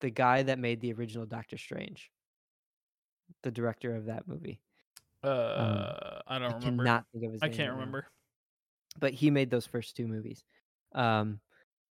[0.00, 2.10] the guy that made the original Doctor Strange,
[3.42, 4.60] the director of that movie.
[5.24, 6.84] Uh I I don't remember.
[6.84, 7.72] cannot think of his I can't right now.
[7.74, 8.06] remember.
[8.98, 10.44] but he made those first two movies.
[10.94, 11.40] Um,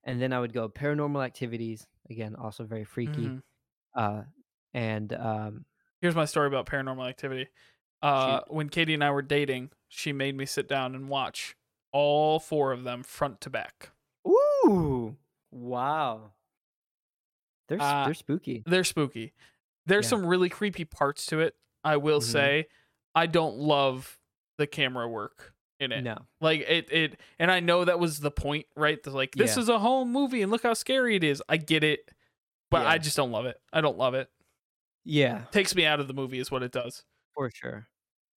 [0.04, 3.26] and then I would go Paranormal Activities again, also very freaky.
[3.28, 3.42] Mhm.
[3.94, 4.22] Uh,
[4.72, 5.64] and um,
[6.00, 7.48] Here's my story about paranormal activity.
[8.02, 8.52] Uh, Shoot.
[8.54, 11.56] when Katie and I were dating, she made me sit down and watch
[11.92, 13.90] all four of them front to back.
[14.26, 15.16] ooh,
[15.50, 16.32] wow,
[17.68, 18.62] they're Uh, they're spooky.
[18.66, 19.32] They're spooky.
[19.86, 20.10] There's Yeah.
[20.10, 21.54] some really creepy parts to it.
[21.82, 22.24] I will Mhm.
[22.24, 22.68] say,
[23.14, 24.18] I don't love
[24.58, 26.02] the camera work in it.
[26.02, 29.02] No, Like it, it, and I know that was the point, right?
[29.02, 29.62] The, like this Yeah.
[29.62, 31.42] is a home movie, and look how scary it is.
[31.48, 32.10] I get it,
[32.70, 33.60] but I just don't love it.
[33.72, 34.30] I don't love it.
[35.04, 37.04] yeah, Takes me out of the movie, is what it does.
[37.34, 37.88] for sure.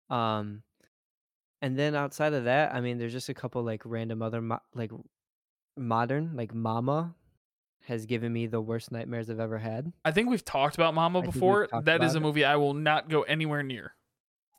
[0.10, 0.64] Um,
[1.62, 4.60] and then outside of that, I mean, there's just a couple like random other mo-
[4.74, 4.92] like
[5.78, 7.16] modern like Mama
[7.88, 9.94] has given me the worst nightmares I've ever had.
[10.04, 11.70] I think we've talked about Mama I before.
[11.84, 12.22] That is a it.
[12.22, 13.96] movie I will not go anywhere near.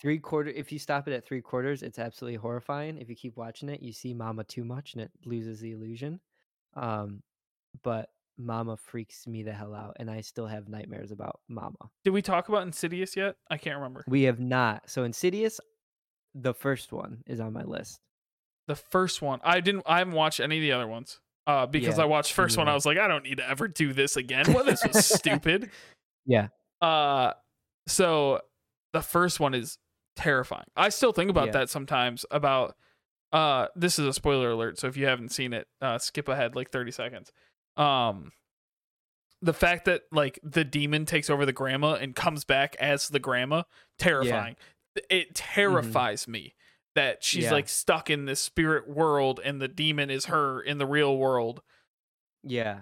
[0.01, 0.51] Three quarter.
[0.51, 2.97] If you stop it at three quarters, it's absolutely horrifying.
[2.97, 6.21] If you keep watching it, you see Mama too much, and it loses the illusion.
[6.75, 7.23] Um,
[7.83, 8.09] but
[8.39, 11.91] Mama freaks me the hell out, and I still have nightmares about Mama.
[12.05, 13.37] Did we talk about Insidious yet?
[13.51, 14.05] I can't remember.
[14.09, 14.89] We have not.
[14.89, 15.61] So Insidious,
[16.35, 18.01] the first one is on my list.
[18.69, 19.83] The first one, I didn't.
[19.85, 21.21] I haven't watched any of the other ones.
[21.49, 23.67] Uh, because Yeah, I watched first one, I was like, I don't need to ever
[23.69, 24.45] do this again.
[24.53, 25.71] Well, this was stupid.
[26.27, 26.49] Yeah.
[26.83, 27.33] Uh,
[27.87, 28.43] so
[28.93, 29.79] the first one is
[30.15, 30.67] terrifying.
[30.77, 31.53] I still think about Yeah.
[31.53, 32.27] that sometimes.
[32.31, 32.77] About
[33.33, 34.79] uh, this is a spoiler alert.
[34.79, 37.33] So if you haven't seen it, uh, skip ahead like thirty seconds.
[37.79, 38.33] Um,
[39.41, 43.21] the fact that like the demon takes over the grandma and comes back as the
[43.21, 43.63] grandma,
[43.99, 44.57] terrifying.
[45.09, 46.55] It terrifies me
[46.95, 47.53] that she's Yeah.
[47.53, 51.63] like stuck in this spirit world and the demon is her in the real world.
[52.43, 52.81] Yeah.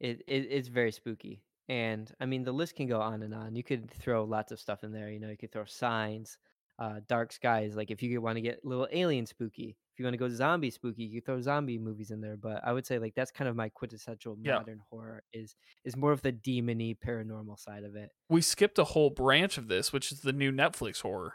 [0.00, 1.42] It, it it's very spooky.
[1.68, 3.56] And I mean the list can go on and on.
[3.56, 6.38] You could throw lots of stuff in there, you know, you could throw signs,
[6.78, 9.76] uh dark skies, like if you want to get little alien spooky.
[9.94, 12.74] If you want to go zombie spooky, you throw zombie movies in there, but I
[12.74, 14.56] would say like that's kind of my quintessential Yeah.
[14.58, 18.10] modern horror is is more of the demony paranormal side of it.
[18.28, 21.34] We skipped a whole branch of this, which is the new Netflix horror.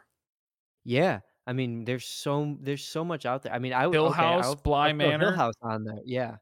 [0.84, 1.22] Yeah.
[1.48, 3.54] I mean, there's so there's so much out there.
[3.54, 5.30] I mean, I would Hill okay, House, I'll- Bly I'll Manor.
[5.30, 6.00] Hill House on there.
[6.06, 6.38] Yeah.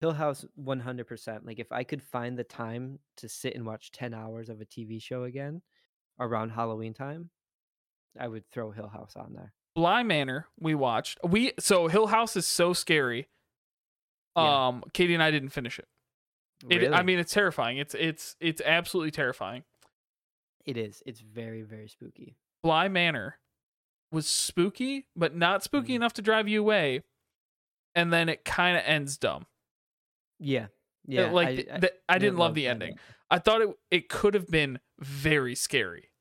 [0.00, 1.46] Hill House 100%.
[1.46, 4.64] Like if I could find the time to sit and watch 10 hours of a
[4.64, 5.62] TV show again
[6.18, 7.30] around Halloween time,
[8.18, 9.52] I would throw Hill House on there.
[9.74, 11.18] Bly Manor, we watched.
[11.24, 13.28] We so Hill House is so scary.
[14.36, 14.66] Yeah.
[14.68, 15.86] Um, Katie and I didn't finish it.
[16.68, 17.78] It, I mean, it's terrifying.
[17.78, 19.62] It's it's it's absolutely terrifying.
[20.66, 21.02] it is.
[21.06, 22.36] It's very very spooky.
[22.62, 23.38] Bly Manor
[24.12, 25.96] was spooky, but not spooky Mhm.
[25.96, 27.02] enough to drive you away.
[27.94, 29.46] And then it kind of ends dumb.
[30.38, 30.64] Yeah.
[30.64, 31.30] It- Yeah.
[31.30, 32.94] like I, th- I, th- I didn't love the ending.
[33.30, 36.12] I thought it it could have been very scary,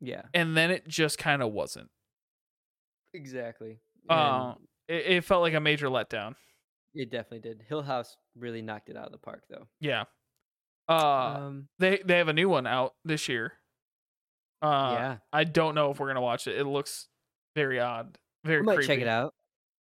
[0.00, 0.22] Yeah.
[0.34, 1.90] and then it just kind of wasn't.
[3.14, 3.78] Exactly.
[4.08, 4.54] Uh,
[4.88, 6.34] it, it felt like a major letdown.
[6.94, 7.62] it definitely did.
[7.68, 9.66] Hill House really knocked it out of the park though.
[9.80, 10.04] Yeah.
[10.88, 13.52] Uh, um they they have a new one out this year.
[14.62, 16.56] Uh, yeah, I don't know if we're gonna watch it.
[16.56, 17.08] It looks
[17.54, 18.86] very odd, very I might creepy.
[18.86, 19.34] check it out.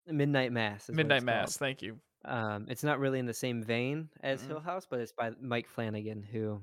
[0.07, 0.87] Midnight Mass.
[0.89, 1.45] Is Midnight Mass.
[1.57, 1.59] called.
[1.59, 1.99] Thank you.
[2.25, 4.47] Um, it's not really in the same vein as Mhm.
[4.47, 6.61] Hill House, but it's by Mike Flanagan, who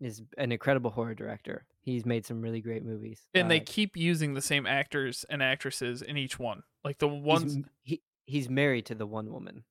[0.00, 1.66] is an incredible horror director.
[1.80, 3.26] He's made some really great movies.
[3.34, 6.62] And they Uh, keep using the same actors and actresses in each one.
[6.82, 7.56] Like the ones.
[7.56, 9.64] m- he he's married to the one woman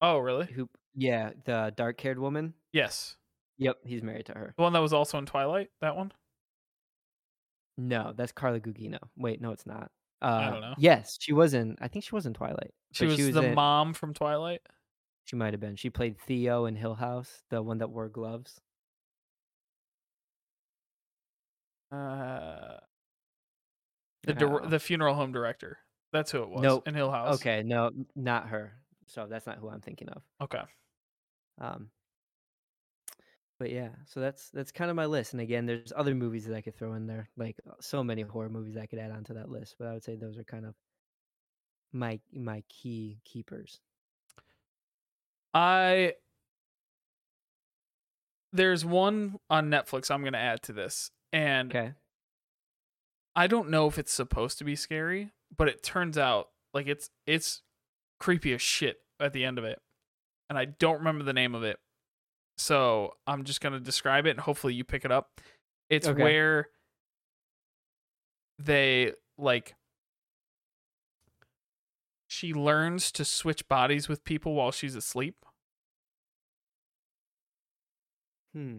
[0.00, 0.46] Oh, really?
[0.46, 2.54] who, yeah, the dark haired woman.
[2.72, 3.16] Yes.
[3.58, 4.52] Yep, he's married to her.
[4.56, 5.70] The one that was also in Twilight.
[5.80, 6.12] That one.
[7.78, 8.98] No, that's Carla Gugino.
[9.16, 9.90] Wait, no, it's not.
[10.22, 10.74] Uh, don't know.
[10.78, 11.76] Yes, she was in.
[11.80, 12.72] I think she was in Twilight.
[12.92, 14.62] She but was, the in- mom from Twilight.
[15.24, 15.76] She might have been.
[15.76, 18.60] She played Theo in Hill House, the one that wore gloves.
[21.92, 22.78] Uh,
[24.24, 25.78] the the funeral home director.
[26.12, 26.88] That's who it was Nope.
[26.88, 27.36] in Hill House.
[27.36, 28.72] Okay, no, not her.
[29.06, 30.22] So that's not who I'm thinking of.
[30.42, 30.62] Okay.
[31.60, 31.90] Um,
[33.58, 35.32] but yeah, so that's that's kind of my list.
[35.32, 38.22] And again, there's other movies that I could throw in there, like uh, so many
[38.22, 39.76] horror movies I could add onto that list.
[39.78, 40.74] But I would say those are kind of
[41.92, 43.80] my my key keepers.
[45.54, 46.14] I
[48.52, 51.92] there's one on Netflix I'm gonna add to this, and Okay.
[53.34, 57.10] I don't know if it's supposed to be scary, but it turns out like it's
[57.26, 57.62] it's
[58.18, 59.80] creepy as shit at the end of it,
[60.48, 61.78] and I don't remember the name of it,
[62.56, 65.40] so I'm just gonna describe it, and hopefully you pick it up.
[65.88, 66.22] It's Okay.
[66.22, 66.68] where
[68.58, 69.74] they like
[72.28, 75.44] she learns to switch bodies with people while she's asleep.
[78.54, 78.78] Hmm.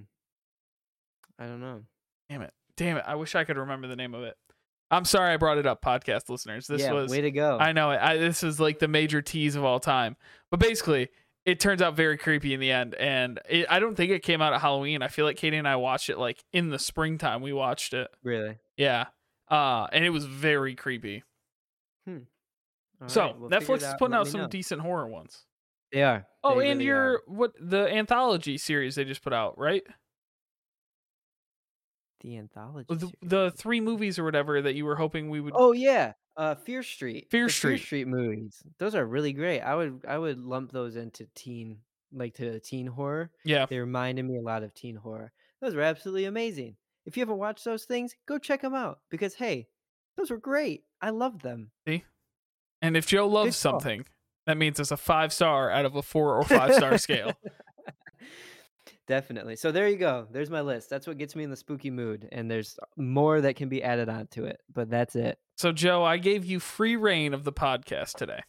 [1.40, 1.84] I don't know.
[2.30, 2.54] Damn it.
[2.76, 3.04] Damn it.
[3.08, 4.36] I wish I could remember the name of it.
[4.90, 6.66] I'm sorry I brought it up, podcast listeners.
[6.68, 7.58] This yeah, was way to go.
[7.60, 8.00] I know it.
[8.02, 10.16] I, this is like the major tease of all time.
[10.50, 11.10] But basically,
[11.48, 12.94] it turns out very creepy in the end.
[12.96, 15.02] And it, I don't think it came out at Halloween.
[15.02, 17.42] I feel like Katie and I watched it like in the springtime.
[17.42, 18.10] We watched it.
[18.22, 18.58] really.
[18.76, 19.06] Yeah.
[19.50, 21.24] Uh, and it was very creepy.
[23.02, 24.48] All so right, we'll Netflix is putting let out some know.
[24.48, 25.46] decent horror ones.
[25.94, 26.26] They are.
[26.44, 27.22] Oh, and really your are.
[27.28, 29.84] what the anthology series they just put out, right?
[32.22, 32.88] The anthology.
[32.90, 35.54] The, the three movies or whatever that you were hoping we would.
[35.56, 37.28] Oh yeah, uh, Fear Street.
[37.32, 37.78] Fear the Street.
[37.78, 38.62] Fear Street movies.
[38.80, 39.62] Those are really great.
[39.62, 41.80] I would I would lump those into teen,
[42.14, 43.32] like to teen horror.
[43.44, 43.66] yeah.
[43.66, 45.32] They reminded me a lot of teen horror.
[45.62, 46.76] Those were absolutely amazing.
[47.06, 49.68] If you haven't watched those things, go check them out because hey,
[50.18, 50.84] those were great.
[51.02, 51.72] I loved them.
[51.88, 52.04] See,
[52.82, 54.06] and if Joe loves something,
[54.46, 57.34] that means it's a five star out of a four or five star scale.
[59.08, 59.56] Definitely.
[59.56, 60.28] So there you go.
[60.32, 60.90] There's my list.
[60.90, 64.10] That's what gets me in the spooky mood, and there's more that can be added
[64.10, 64.60] onto it.
[64.74, 65.40] But that's it.
[65.56, 68.42] So, Joe, I gave you free reign of the podcast today.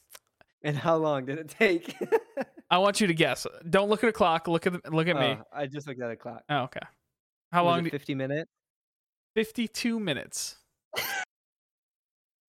[0.65, 1.97] And how long did it take?
[2.71, 3.47] I want you to guess.
[3.71, 4.49] Don't look at a clock.
[4.49, 5.39] Look at the, look at me.
[5.41, 6.43] Oh, I just looked at a clock.
[6.51, 6.81] Oh, okay.
[7.53, 7.81] How Was long?
[7.81, 8.51] it do- 50 minutes.
[9.37, 10.57] 52 minutes.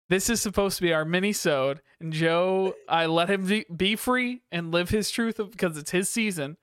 [0.10, 3.96] this is supposed to be our mini sode and Joe, I let him be- be
[3.96, 6.58] free and live his truth of- because it's his season.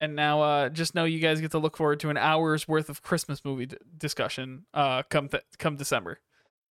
[0.00, 2.88] And now, uh, just know you guys get to look forward to an hour's worth
[2.88, 4.64] of Christmas movie d- discussion.
[4.72, 6.18] Uh, come th- come December.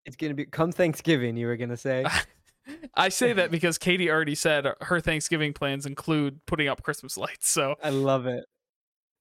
[0.05, 1.35] It's gonna be come Thanksgiving.
[1.35, 2.05] You were gonna say.
[2.95, 7.49] I say that because Katie already said her Thanksgiving plans include putting up Christmas lights.
[7.49, 8.45] So, I love it.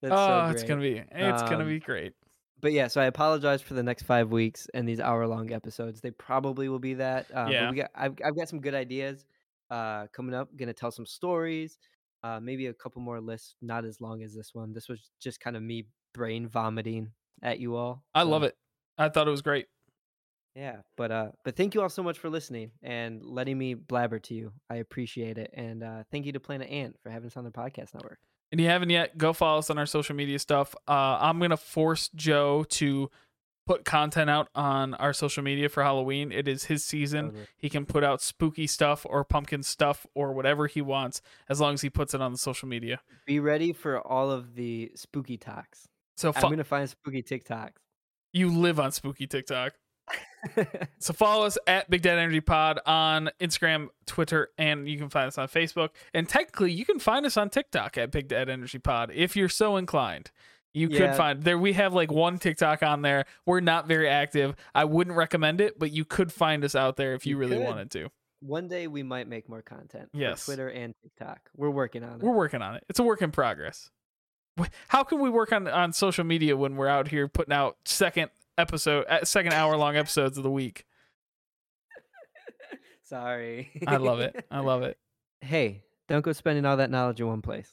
[0.02, 2.12] That's oh, so it's gonna be it's gonna Um, be great.
[2.60, 6.00] But yeah, so I apologize for the next five weeks and these hour-long episodes.
[6.00, 7.26] They probably will be that.
[7.32, 7.70] Uh, but Yeah.
[7.70, 9.26] we got, I've, I've got some good ideas
[9.70, 10.48] uh, coming up.
[10.56, 11.78] Gonna tell some stories.
[12.26, 14.72] Uh, maybe a couple more lists, not as long as this one.
[14.72, 18.02] This was just kind of me brain vomiting at you all.
[18.14, 18.56] I love it.
[18.98, 19.66] I thought it was great.
[20.56, 24.18] Yeah, but uh, but thank you all so much for listening and letting me blabber
[24.20, 24.52] to you.
[24.70, 27.52] I appreciate it, and uh, thank you to Planet Ant for having us on their
[27.52, 28.18] podcast network.
[28.50, 30.74] and you haven't yet, go follow us on our social media stuff.
[30.88, 33.10] Uh, I'm gonna force Joe to
[33.66, 36.30] put content out on our social media for Halloween.
[36.32, 37.26] It is his season.
[37.26, 37.46] Totally.
[37.56, 41.74] He can put out spooky stuff or pumpkin stuff or whatever he wants, as long
[41.74, 43.00] as he puts it on the social media.
[43.26, 45.88] Be ready for all of the spooky talks.
[46.16, 47.72] So I'm gonna find spooky TikToks.
[48.32, 49.74] you live on spooky TikTok.
[51.00, 55.26] So follow us at Big Dad Energy Pod on Instagram, Twitter, and you can find
[55.26, 55.88] us on Facebook.
[56.14, 59.48] And technically, you can find us on TikTok at Big Dad Energy Pod if you're
[59.48, 60.30] so inclined.
[60.76, 61.56] You could find there.
[61.58, 63.24] We have like one TikTok on there.
[63.46, 64.54] We're not very active.
[64.74, 67.56] I wouldn't recommend it, but you could find us out there if you, You really
[67.56, 67.64] could.
[67.64, 68.10] wanted to.
[68.40, 70.10] One day we might make more content.
[70.12, 70.44] for Yes.
[70.44, 71.40] Twitter and TikTok.
[71.56, 72.22] We're working on it.
[72.22, 72.84] We're working on it.
[72.90, 73.90] It's a work in progress.
[74.88, 78.30] How can we work on on social media when we're out here putting out second
[78.58, 80.84] episode, uh, second hour long episodes of the week?
[83.02, 83.70] Sorry.
[83.86, 84.44] I love it.
[84.50, 84.98] I love it.
[85.40, 87.72] hey, don't go spending all that knowledge in one place.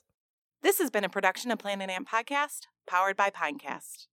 [0.62, 4.08] This has been a production of Planet Ant Podcast, powered by Pinecast.